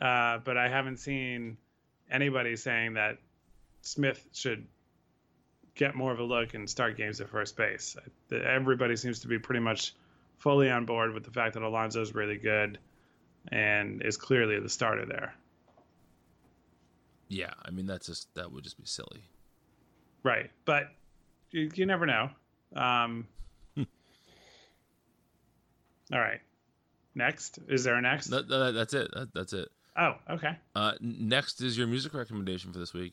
[0.00, 1.56] uh, but I haven't seen
[2.10, 3.18] anybody saying that
[3.82, 4.66] Smith should
[5.74, 7.96] get more of a look and start games at first base.
[8.30, 9.94] Everybody seems to be pretty much
[10.36, 12.78] fully on board with the fact that Alonso is really good
[13.48, 15.34] and is clearly the starter there.
[17.28, 19.24] Yeah, I mean that's just that would just be silly.
[20.22, 20.88] Right, but
[21.50, 22.30] you, you never know.
[22.74, 23.26] Um,
[23.76, 23.86] all
[26.20, 26.40] right.
[27.14, 28.28] Next, is there a next?
[28.28, 29.10] That, that- that's it.
[29.14, 29.68] That, that's it.
[29.98, 30.56] Oh, okay.
[30.74, 33.12] Uh, next is your music recommendation for this week.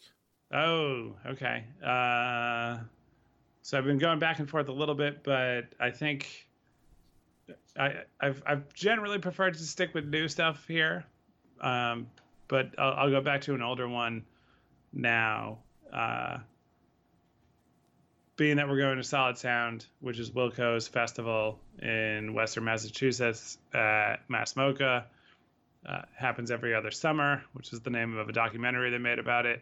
[0.53, 1.63] Oh, okay.
[1.83, 2.77] Uh,
[3.63, 6.47] so I've been going back and forth a little bit, but I think
[7.77, 11.03] I, I've I've generally preferred to stick with new stuff here,
[11.59, 12.07] um,
[12.47, 14.23] but I'll, I'll go back to an older one
[14.93, 15.57] now.
[15.91, 16.37] Uh,
[18.37, 24.17] being that we're going to Solid Sound, which is Wilco's festival in Western Massachusetts at
[24.29, 25.05] MASS MoCA,
[25.85, 29.45] uh, happens every other summer, which is the name of a documentary they made about
[29.45, 29.61] it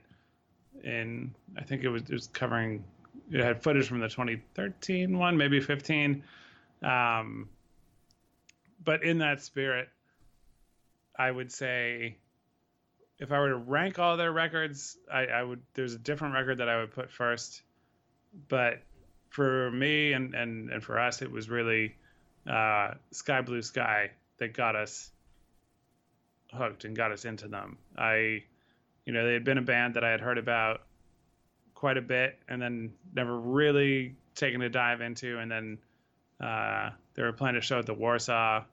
[0.83, 2.83] in I think it was it was covering
[3.31, 6.23] it had footage from the 2013 one, maybe 15.
[6.83, 7.49] Um,
[8.83, 9.89] but in that spirit,
[11.17, 12.17] I would say
[13.17, 16.59] if I were to rank all their records, I, I would there's a different record
[16.59, 17.61] that I would put first.
[18.47, 18.81] But
[19.29, 21.95] for me and and, and for us, it was really
[22.49, 25.11] uh, Sky Blue Sky that got us
[26.53, 27.77] hooked and got us into them.
[27.97, 28.43] I
[29.05, 30.81] you know, they had been a band that I had heard about
[31.75, 35.37] quite a bit and then never really taken a dive into.
[35.37, 35.77] And then
[36.41, 38.63] uh, they were playing a show at the Warsaw,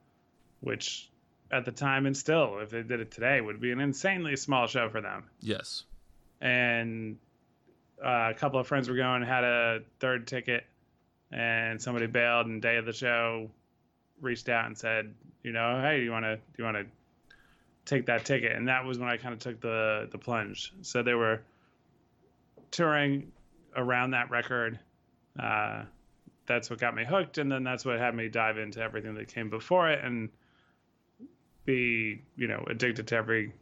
[0.61, 1.11] which
[1.51, 4.67] at the time and still, if they did it today, would be an insanely small
[4.67, 5.25] show for them.
[5.41, 5.85] Yes.
[6.41, 7.19] And
[8.05, 10.65] uh, a couple of friends were going, had a third ticket,
[11.31, 12.47] and somebody bailed.
[12.47, 13.51] And day of the show,
[14.21, 16.87] reached out and said, you know, hey, do you want to, do you want to
[17.85, 18.57] take that ticket?
[18.57, 20.73] And that was when I kind of took the the plunge.
[20.83, 21.41] So they were
[22.71, 23.33] touring
[23.77, 24.79] around that record.
[25.39, 25.85] Uh,
[26.47, 29.29] that's what got me hooked, and then that's what had me dive into everything that
[29.29, 30.29] came before it and
[31.65, 33.53] be, you know, addicted to every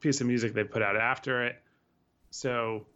[0.00, 1.60] piece of music they put out after it.
[2.30, 2.86] So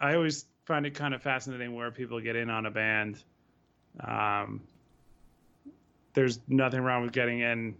[0.00, 3.22] I always find it kind of fascinating where people get in on a band.
[4.00, 4.62] Um,
[6.14, 7.76] there's nothing wrong with getting in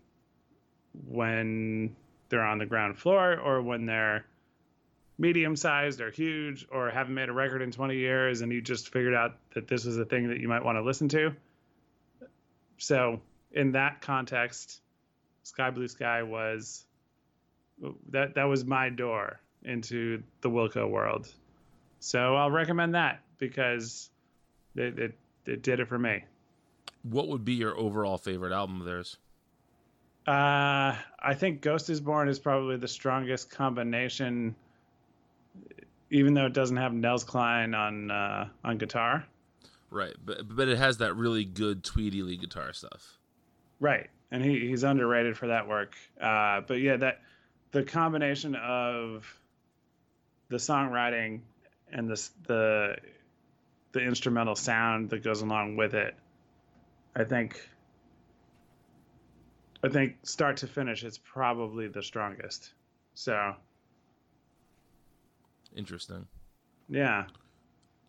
[1.08, 1.94] when
[2.28, 4.24] they're on the ground floor or when they're
[5.18, 8.92] medium sized or huge or haven't made a record in 20 years and you just
[8.92, 11.34] figured out that this was a thing that you might want to listen to.
[12.78, 13.20] So
[13.52, 14.80] in that context,
[15.42, 16.84] Sky Blue Sky was
[18.10, 21.32] that that was my door into the Wilco world.
[22.01, 24.11] So I'll recommend that because
[24.74, 26.24] it it, it did it for me.
[27.03, 29.16] What would be your overall favorite album of theirs?
[30.26, 34.57] Uh, I think Ghost is Born is probably the strongest combination,
[36.11, 39.24] even though it doesn't have Nels Cline on uh, on guitar.
[39.90, 43.18] Right, but but it has that really good Tweedy Lee guitar stuff.
[43.78, 45.94] Right, and he, he's underrated for that work.
[46.20, 47.20] Uh, but yeah, that
[47.70, 49.32] the combination of
[50.49, 51.40] the songwriting
[51.93, 52.97] and the the
[53.93, 56.14] the instrumental sound that goes along with it,
[57.14, 57.61] I think.
[59.84, 62.72] I think start to finish, it's probably the strongest.
[63.14, 63.55] So
[65.76, 66.26] Interesting.
[66.89, 67.26] yeah,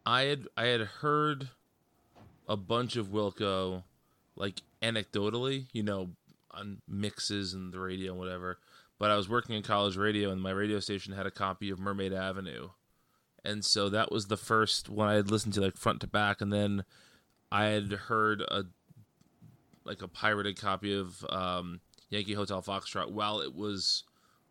[0.06, 1.50] I had I had heard
[2.48, 3.84] a bunch of Wilco,
[4.36, 6.12] like anecdotally, you know,
[6.52, 8.60] on mixes and the radio and whatever.
[9.00, 11.78] But I was working in college radio, and my radio station had a copy of
[11.80, 12.70] Mermaid Avenue,
[13.48, 16.42] and so that was the first one I had listened to, like front to back.
[16.42, 16.84] And then
[17.52, 18.66] I had heard a
[19.86, 21.80] like a pirated copy of um,
[22.10, 24.04] Yankee Hotel Foxtrot while it was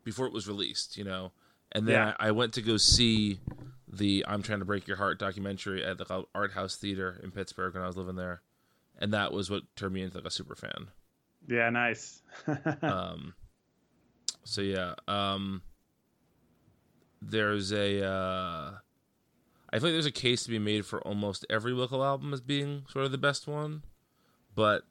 [0.03, 1.33] before it was released, you know.
[1.73, 2.15] And then Yeah.
[2.19, 3.39] I, I went to go see
[3.87, 7.75] the "I'm Trying to Break Your Heart" documentary at the Art House Theater in Pittsburgh
[7.75, 8.41] when I was living there,
[8.99, 10.89] and that was what turned me into like a super fan.
[11.49, 12.23] yeah, nice.
[12.83, 13.35] Um,
[14.45, 15.61] so yeah, um,
[17.21, 18.71] there's a uh,
[19.73, 22.41] I feel like there's a case to be made for almost every Wilco album as
[22.41, 23.83] being sort of the best one,
[24.55, 24.85] but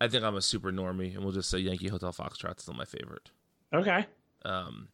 [0.00, 2.84] I think I'm a super normie, and we'll just say Yankee Hotel Foxtrot's still my
[2.84, 3.30] favorite.
[3.72, 4.06] okay.
[4.44, 4.88] Um,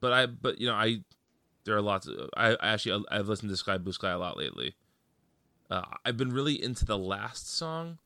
[0.00, 0.98] but I, but you know, I
[1.64, 2.06] there are lots.
[2.08, 4.74] Of, I, I actually I've listened to Sky Blue Sky a lot lately.
[5.70, 7.98] Uh, I've been really into the last song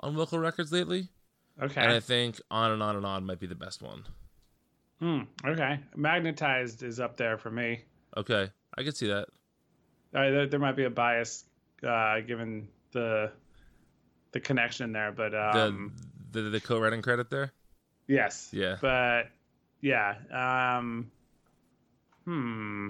[0.00, 1.08] on Wilco Records lately,
[1.62, 1.80] Okay.
[1.80, 4.04] and I think On and On and On might be the best one.
[5.00, 5.20] Hmm.
[5.46, 5.78] Okay.
[5.96, 7.82] Magnetized is up there for me.
[8.16, 9.28] Okay, I could see that.
[10.12, 11.44] There, there might be a bias
[11.86, 13.30] uh, given the
[14.32, 15.94] the connection there, but um,
[16.32, 17.52] the, the the co-writing credit there.
[18.06, 18.48] yes.
[18.52, 18.76] Yeah.
[18.80, 19.30] But
[19.80, 20.14] yeah.
[20.32, 21.10] Um,
[22.24, 22.88] hmm.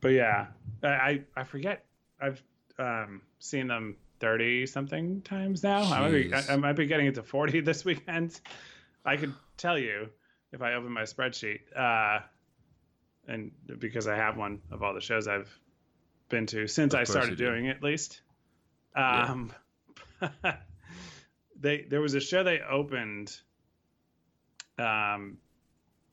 [0.00, 0.46] But yeah,
[0.82, 1.84] I I, I forget.
[2.20, 2.42] I've
[2.78, 5.82] um, seen them thirty something times now.
[5.82, 8.40] I might, be, I, I might be getting it to forty this weekend.
[9.04, 10.08] I could tell you
[10.52, 12.20] if I open my spreadsheet, uh,
[13.30, 15.48] and because I have one of all the shows I've
[16.28, 18.20] been to since I started doing it, at least.
[18.96, 19.30] Yeah.
[19.30, 19.52] Um,
[21.60, 23.34] they there was a show they opened,
[24.78, 25.38] um,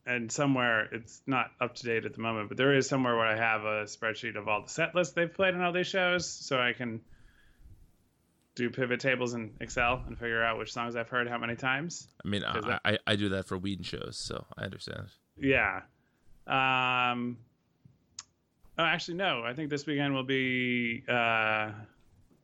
[0.05, 3.26] and somewhere it's not up to date at the moment, but there is somewhere where
[3.26, 6.30] I have a spreadsheet of all the set lists they've played on all these shows,
[6.30, 7.01] so I can
[8.53, 12.07] do pivot tables in Excel and figure out which songs I've heard how many times.
[12.24, 15.07] I mean, I, I I do that for weed shows, so I understand.
[15.36, 15.82] Yeah.
[16.48, 17.38] Um.
[18.80, 19.43] Oh, actually, no.
[19.43, 21.72] I think this weekend will be uh,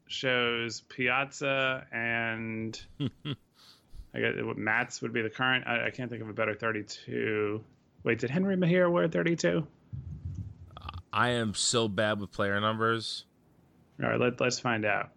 [0.07, 5.65] shows Piazza and I guess it, Matz would be the current.
[5.67, 7.63] I, I can't think of a better 32.
[8.03, 9.65] Wait, did Henry Mahir wear 32?
[11.11, 13.25] I am so bad with player numbers.
[14.01, 15.11] All right, let, let's find out.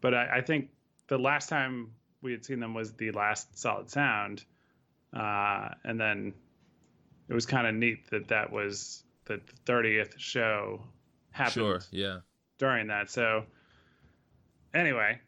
[0.00, 0.70] But I, I think
[1.08, 4.44] the last time we had seen them was the last Solid Sound,
[5.12, 6.34] uh, and then
[7.30, 10.82] it was kind of neat that that was the thirtieth show
[11.30, 12.18] happened Sure, yeah.
[12.58, 13.08] during that.
[13.10, 13.44] So
[14.74, 15.18] anyway,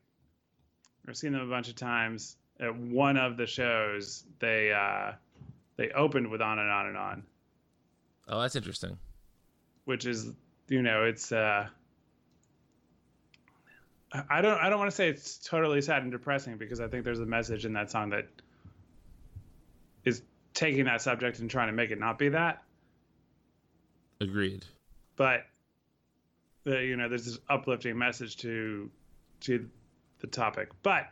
[1.08, 2.36] I've seen them a bunch of times.
[2.60, 5.12] At one of the shows, they uh,
[5.76, 7.22] they opened with on and on and on
[8.28, 8.98] Oh, that's interesting.
[9.84, 10.30] which is
[10.68, 11.66] you know it's uh
[14.28, 17.04] I don't I don't want to say it's totally sad and depressing because I think
[17.04, 18.28] there's a message in that song that
[20.04, 20.22] is
[20.54, 22.62] taking that subject and trying to make it not be that
[24.20, 24.64] Agreed.
[25.16, 25.44] but
[26.64, 28.90] the, you know there's this uplifting message to
[29.40, 29.68] to
[30.20, 31.06] the topic but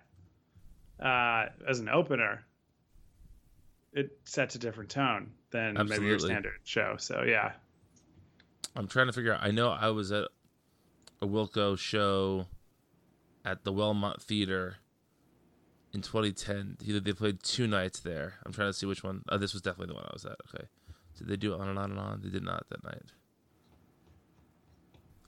[1.04, 2.44] uh as an opener
[3.92, 7.52] it sets a different tone than maybe your standard show so yeah
[8.76, 9.40] I'm trying to figure out.
[9.42, 10.28] I know I was at
[11.20, 12.46] a Wilco show
[13.44, 14.76] at the Wellmont Theater
[15.92, 16.76] in 2010.
[16.80, 18.34] They played two nights there.
[18.44, 19.22] I'm trying to see which one.
[19.28, 20.36] Oh, this was definitely the one I was at.
[20.54, 20.66] Okay.
[21.18, 22.20] Did they do it on and on and on?
[22.22, 23.02] They did not that night.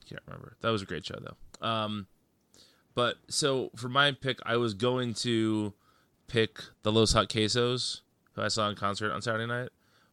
[0.09, 0.56] Can't remember.
[0.60, 1.66] That was a great show though.
[1.66, 2.06] Um,
[2.94, 5.72] but so for my pick, I was going to
[6.28, 8.01] pick the Los Hot Quesos,
[8.34, 9.68] who I saw in concert on Saturday night.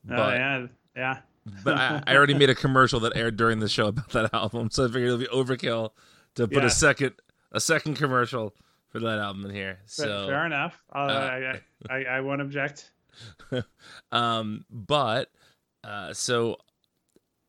[0.09, 1.17] oh But yeah yeah
[1.63, 4.69] but I, I already made a commercial that aired during the show about that album,
[4.71, 5.91] so I figured it'll be overkill
[6.35, 7.13] to put a second
[7.51, 8.53] a second commercial
[8.89, 9.79] for that album in here.
[9.85, 10.81] So fair enough.
[10.93, 12.91] Uh, I, I, I won't object.
[14.11, 15.29] um, but
[15.83, 16.57] uh, so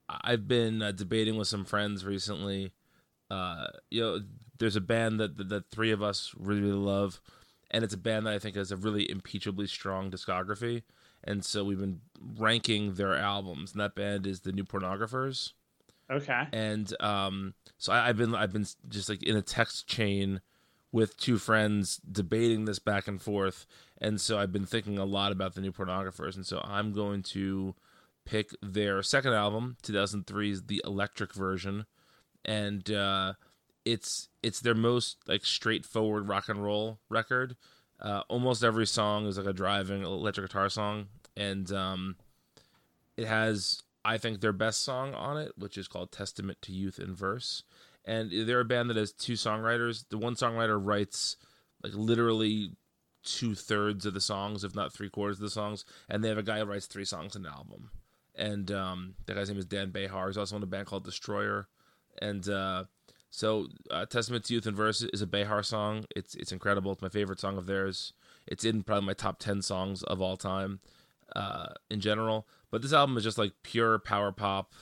[0.08, 2.72] I've been uh, debating with some friends recently.
[3.30, 4.20] Uh, you know,
[4.58, 7.20] there's a band that, that the three of us really, really love,
[7.70, 10.82] and it's a band that I think has a really impeachably strong discography.
[11.24, 12.00] And so we've been
[12.38, 15.52] ranking their albums, and that band is the New Pornographers.
[16.10, 16.44] Okay.
[16.52, 20.40] And um, so I, I've been I've been just like in a text chain
[20.92, 23.66] with two friends debating this back and forth,
[23.98, 27.22] and so I've been thinking a lot about the New Pornographers, and so I'm going
[27.24, 27.74] to
[28.24, 31.86] pick their second album, 2003's The Electric Version,
[32.44, 33.34] and uh,
[33.84, 37.56] it's it's their most like straightforward rock and roll record.
[38.00, 41.06] Uh, almost every song is like a driving electric guitar song,
[41.36, 42.16] and um,
[43.16, 46.98] it has I think their best song on it, which is called "Testament to Youth
[46.98, 47.62] in Verse."
[48.04, 50.04] And they're a band that has two songwriters.
[50.08, 51.36] The one songwriter writes
[51.82, 52.72] like literally
[53.22, 56.38] two thirds of the songs, if not three quarters of the songs, and they have
[56.38, 57.90] a guy who writes three songs in an album.
[58.34, 60.28] And um, that guy's name is Dan Bejar.
[60.28, 61.68] He's also in a band called Destroyer.
[62.22, 62.84] And uh,
[63.30, 66.04] so, uh, "Testament to Youth and Verse" is a Bejar song.
[66.16, 66.92] It's it's incredible.
[66.92, 68.12] It's my favorite song of theirs.
[68.46, 70.80] It's in probably my top ten songs of all time,
[71.36, 72.46] uh, in general.
[72.70, 74.72] But this album is just like pure power pop,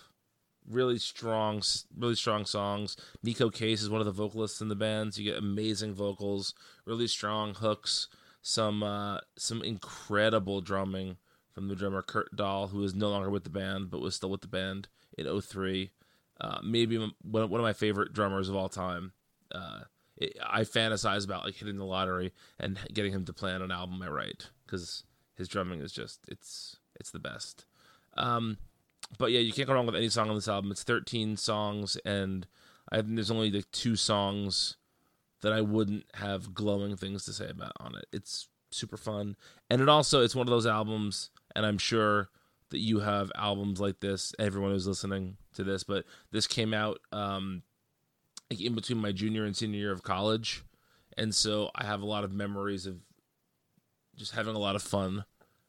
[0.68, 1.62] really strong,
[1.96, 2.96] really strong songs.
[3.24, 5.14] Neko Case is one of the vocalists in the band.
[5.14, 6.54] So you get amazing vocals,
[6.84, 8.08] really strong hooks,
[8.42, 11.16] some uh, some incredible drumming
[11.52, 14.30] from the drummer Kurt Dahl, who is no longer with the band but was still
[14.30, 15.90] with the band in 03.
[16.40, 19.12] Uh, maybe one of my favorite drummers of all time.
[19.52, 19.80] Uh,
[20.16, 23.72] it, I fantasize about like hitting the lottery and getting him to play on an
[23.72, 25.04] album I write because
[25.34, 27.64] his drumming is just it's it's the best.
[28.16, 28.58] Um,
[29.16, 30.70] but yeah, you can't go wrong with any song on this album.
[30.70, 32.46] It's 13 songs, and
[32.90, 34.76] I think there's only like two songs
[35.40, 38.06] that I wouldn't have glowing things to say about on it.
[38.12, 39.36] It's super fun,
[39.70, 42.28] and it also it's one of those albums, and I'm sure
[42.70, 44.34] that you have albums like this.
[44.38, 47.62] Everyone who's listening to this, but this came out um,
[48.50, 50.64] like in between my junior and senior year of college,
[51.16, 52.98] and so I have a lot of memories of
[54.16, 55.24] just having a lot of fun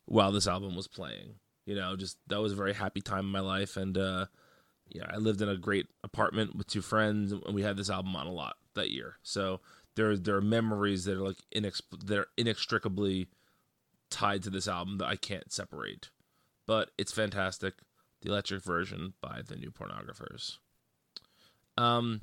[0.06, 1.36] while this album was playing
[1.70, 3.78] you know, just that was a very happy time in my life.
[3.78, 4.26] And, uh,
[4.88, 8.16] yeah, I lived in a great apartment with two friends, and we had this album
[8.16, 9.18] on a lot that year.
[9.22, 9.62] So
[9.96, 13.28] there, there are memories that are like inex- that are inextricably
[14.10, 16.10] tied to this album that I can't separate.
[16.66, 17.76] But it's fantastic.
[18.22, 20.58] The electric version by the New Pornographers.
[21.78, 22.22] Um,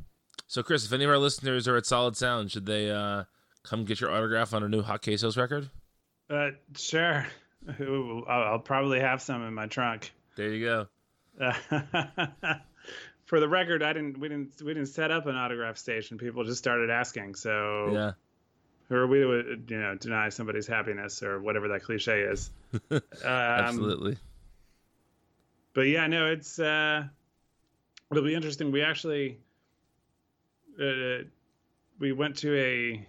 [0.48, 3.24] so Chris, if any of our listeners are at Solid Sound, should they uh,
[3.62, 5.70] come get your autograph on a new Hot Quesos record?
[6.28, 7.26] Uh, sure.
[7.68, 10.12] I'll probably have some in my trunk.
[10.36, 10.88] There you go.
[13.26, 14.18] for the record, I didn't.
[14.18, 14.62] We didn't.
[14.62, 16.18] We didn't set up an autograph station.
[16.18, 17.34] People just started asking.
[17.34, 18.12] So yeah.
[18.88, 22.50] Who are we to you know deny somebody's happiness or whatever that cliche is?
[22.90, 24.16] um, Absolutely.
[25.74, 27.04] But yeah, no, it's uh,
[28.10, 28.70] it'll be interesting.
[28.70, 29.38] We actually
[30.80, 31.24] uh,
[31.98, 33.06] we went to a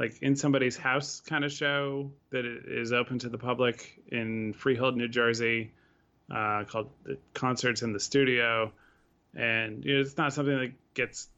[0.00, 4.96] like in somebody's house kind of show that is open to the public in Freehold,
[4.96, 5.72] New Jersey,
[6.34, 8.72] uh, called the Concerts in the Studio,
[9.36, 11.28] and you know, it's not something that gets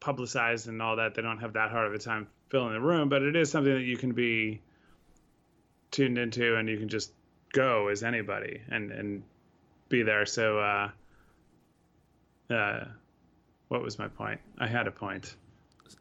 [0.00, 1.14] publicized and all that.
[1.14, 3.74] They don't have that hard of a time filling the room, but it is something
[3.74, 4.62] that you can be
[5.90, 7.12] tuned into, and you can just
[7.52, 9.22] go as anybody and and
[9.90, 10.24] be there.
[10.24, 10.90] So, uh,
[12.50, 12.84] uh,
[13.68, 14.40] what was my point?
[14.56, 15.36] I had a point.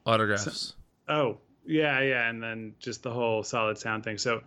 [0.06, 0.76] Autographs.
[1.08, 1.38] So, oh,
[1.68, 4.18] yeah, yeah, and then just the whole solid sound thing.
[4.18, 4.42] So,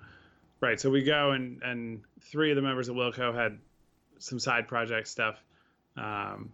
[0.60, 3.58] right, so we go and and three of the members of Wilco had
[4.18, 5.42] some side project stuff
[5.96, 6.50] um,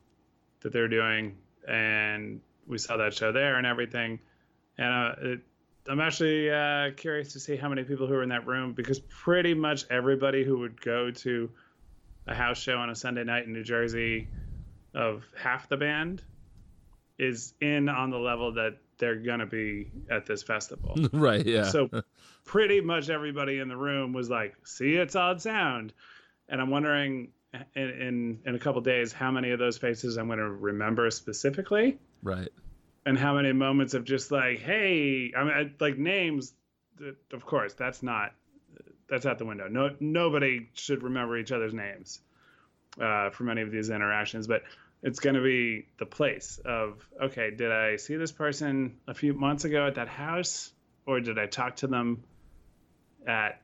[0.60, 1.36] that they're doing,
[1.66, 4.18] and we saw that show there and everything.
[4.76, 5.40] And uh, it,
[5.88, 8.98] I'm actually uh, curious to see how many people who were in that room because
[8.98, 11.48] pretty much everybody who would go to
[12.26, 14.26] a house show on a Sunday night in New Jersey
[14.94, 16.22] of half the band
[17.18, 20.96] is in on the level that they're going to be at this festival.
[21.12, 21.64] right, yeah.
[21.64, 21.90] So
[22.44, 25.92] pretty much everybody in the room was like, "See, it's odd sound."
[26.48, 27.28] And I'm wondering
[27.74, 31.10] in in, in a couple days how many of those faces I'm going to remember
[31.10, 31.98] specifically.
[32.22, 32.48] Right.
[33.04, 36.54] And how many moments of just like, "Hey, I mean like names
[37.32, 38.32] of course, that's not
[39.08, 39.68] that's out the window.
[39.68, 42.20] No nobody should remember each other's names
[43.00, 44.62] uh, from any of these interactions, but
[45.02, 49.34] it's going to be the place of okay did i see this person a few
[49.34, 50.72] months ago at that house
[51.06, 52.22] or did i talk to them
[53.26, 53.60] at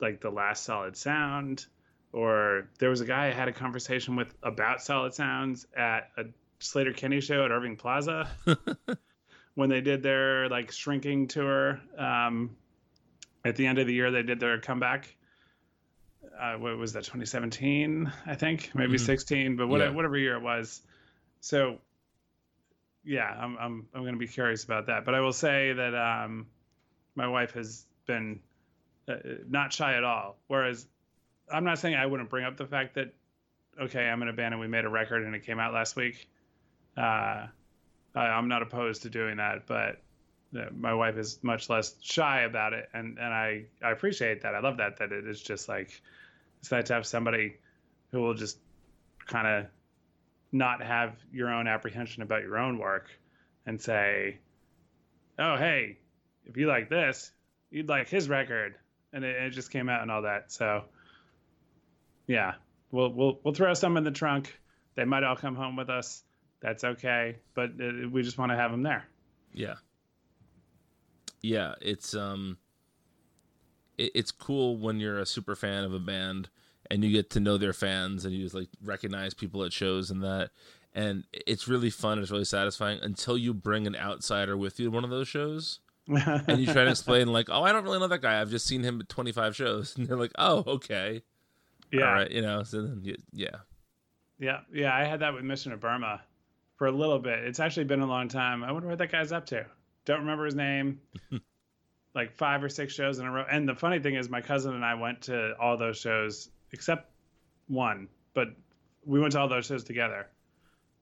[0.00, 1.66] like the last solid sound
[2.12, 6.24] or there was a guy i had a conversation with about solid sounds at a
[6.60, 8.28] Sleater-Kinney show at irving plaza
[9.54, 12.56] when they did their like shrinking tour um,
[13.44, 14.10] at the end of the year.
[14.10, 15.14] They did their comeback.
[16.38, 17.04] Uh, what was that?
[17.04, 19.00] 2017, I think, maybe Mhm.
[19.00, 19.96] 16, but whatever, Yeah.
[19.96, 20.82] whatever year it was.
[21.40, 21.80] So,
[23.04, 25.04] yeah, I'm I'm I'm going to be curious about that.
[25.04, 26.46] But I will say that um,
[27.14, 28.40] my wife has been
[29.06, 29.16] uh,
[29.48, 30.38] not shy at all.
[30.48, 30.86] Whereas
[31.52, 33.12] I'm not saying I wouldn't bring up the fact that
[33.80, 35.96] okay, I'm in a band and we made a record and it came out last
[35.96, 36.28] week.
[36.96, 37.46] Uh,
[38.14, 40.00] I, I'm not opposed to doing that, but
[40.56, 44.54] uh, my wife is much less shy about it, and and I I appreciate that.
[44.54, 46.00] I love that that it is just like
[46.64, 47.56] it's nice to have somebody
[48.10, 48.56] who will just
[49.26, 49.66] kind of
[50.50, 53.10] not have your own apprehension about your own work
[53.66, 54.38] and say,
[55.38, 55.98] oh hey,
[56.46, 57.32] if you like this,
[57.70, 58.76] you'd like his record,
[59.12, 60.50] and it, it just came out and all that.
[60.50, 60.84] So
[62.26, 62.54] yeah,
[62.90, 64.58] we'll we'll we'll throw some in the trunk.
[64.94, 66.22] They might all come home with us.
[66.62, 69.04] That's okay, but uh, we just want to have them there.
[69.52, 69.74] Yeah.
[71.42, 72.56] Yeah, it's um
[73.98, 76.48] it, it's cool when you're a super fan of a band
[76.90, 80.10] and you get to know their fans and you just like recognize people at shows
[80.10, 80.50] and that
[80.94, 84.90] and it's really fun, it's really satisfying until you bring an outsider with you to
[84.92, 88.08] one of those shows and you try to explain like, "Oh, I don't really know
[88.08, 88.40] that guy.
[88.40, 91.22] I've just seen him at 25 shows." And they're like, "Oh, okay."
[91.90, 92.08] Yeah.
[92.08, 93.56] All right, you know, so then you, yeah.
[94.38, 96.20] Yeah, yeah, I had that with Mission of Burma
[96.76, 97.38] for a little bit.
[97.44, 98.64] It's actually been a long time.
[98.64, 99.64] I wonder what that guy's up to.
[100.04, 101.00] Don't remember his name.
[102.14, 103.44] like five or six shows in a row.
[103.50, 107.10] And the funny thing is, my cousin and I went to all those shows except
[107.68, 108.48] one, but
[109.04, 110.26] we went to all those shows together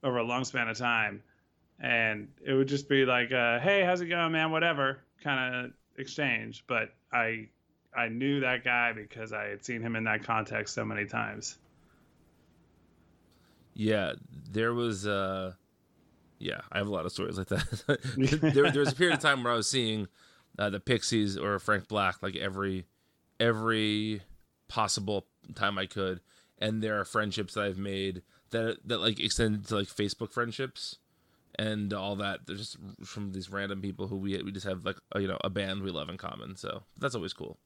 [0.03, 1.23] over a long span of time.
[1.81, 4.51] And it would just be like, uh, "Hey, how's it going, man?
[4.51, 6.65] Whatever," kind of exchange.
[6.67, 7.49] But I,
[7.97, 11.59] I knew that guy because I had seen him in that context so many times.
[13.75, 14.13] Yeah,
[14.51, 15.53] there was uh
[16.39, 17.99] yeah, I have a lot of stories like that.
[18.53, 20.09] there, there was a period of time where I was seeing
[20.59, 22.87] uh, the Pixies or Frank Black like every
[23.41, 24.23] every
[24.69, 26.21] possible time I could,
[26.59, 30.99] and there are friendships that I've made that that like extend to like Facebook friendships
[31.59, 32.47] and all that.
[32.47, 35.39] They're just from these random people who we we just have like a, you know
[35.43, 36.57] a band we love in common.
[36.57, 37.59] So that's always cool.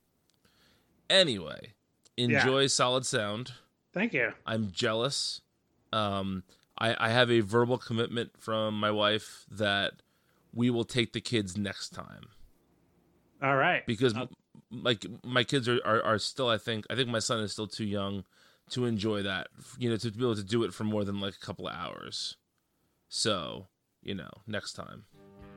[1.08, 1.74] Anyway,
[2.16, 3.52] enjoy Solid Sound.
[3.92, 4.32] Thank you.
[4.44, 5.40] I'm jealous.
[5.92, 6.42] Um,
[6.78, 9.94] I, I have a verbal commitment from my wife that
[10.52, 12.26] we will take the kids next time
[13.42, 13.86] All right.
[13.86, 14.28] because m
[14.70, 17.66] like my kids are, are, are still I think I think my son is still
[17.66, 18.24] too young
[18.70, 19.48] to enjoy that
[19.78, 21.74] you know to be able to do it for more than like a couple of
[21.74, 22.36] hours.
[23.08, 23.66] So
[24.02, 25.04] you know next time.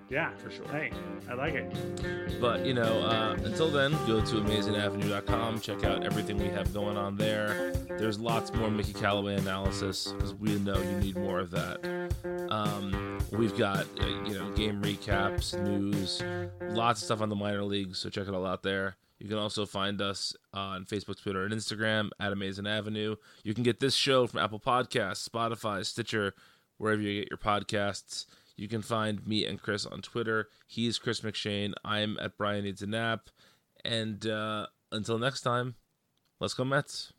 [0.10, 0.68] Yeah, for sure.
[0.70, 0.92] Hey,
[1.30, 2.42] I like it.
[2.42, 6.98] But, you know, uh, until then, go to amazingavenue.com, check out everything we have going
[6.98, 7.74] on there.
[7.88, 11.86] There's lots more Mickey Callaway analysis because we know you need more of that.
[12.50, 16.24] Um, we've got, uh, you know, game recaps, news,
[16.62, 18.96] lots of stuff on the minor leagues, so check it all out there.
[19.20, 23.16] You can also find us on Facebook, Twitter, and Instagram at Amazing Avenue.
[23.44, 26.34] You can get this show from Apple Podcasts, Spotify, Stitcher,
[26.78, 28.26] wherever you get your podcasts.
[28.60, 30.50] You can find me and Chris on Twitter.
[30.68, 31.72] He's Chris McShane.
[31.86, 33.30] I'm at Brian Needs a Nap.
[33.86, 35.76] And uh, until next time,
[36.42, 37.14] let's go Mets.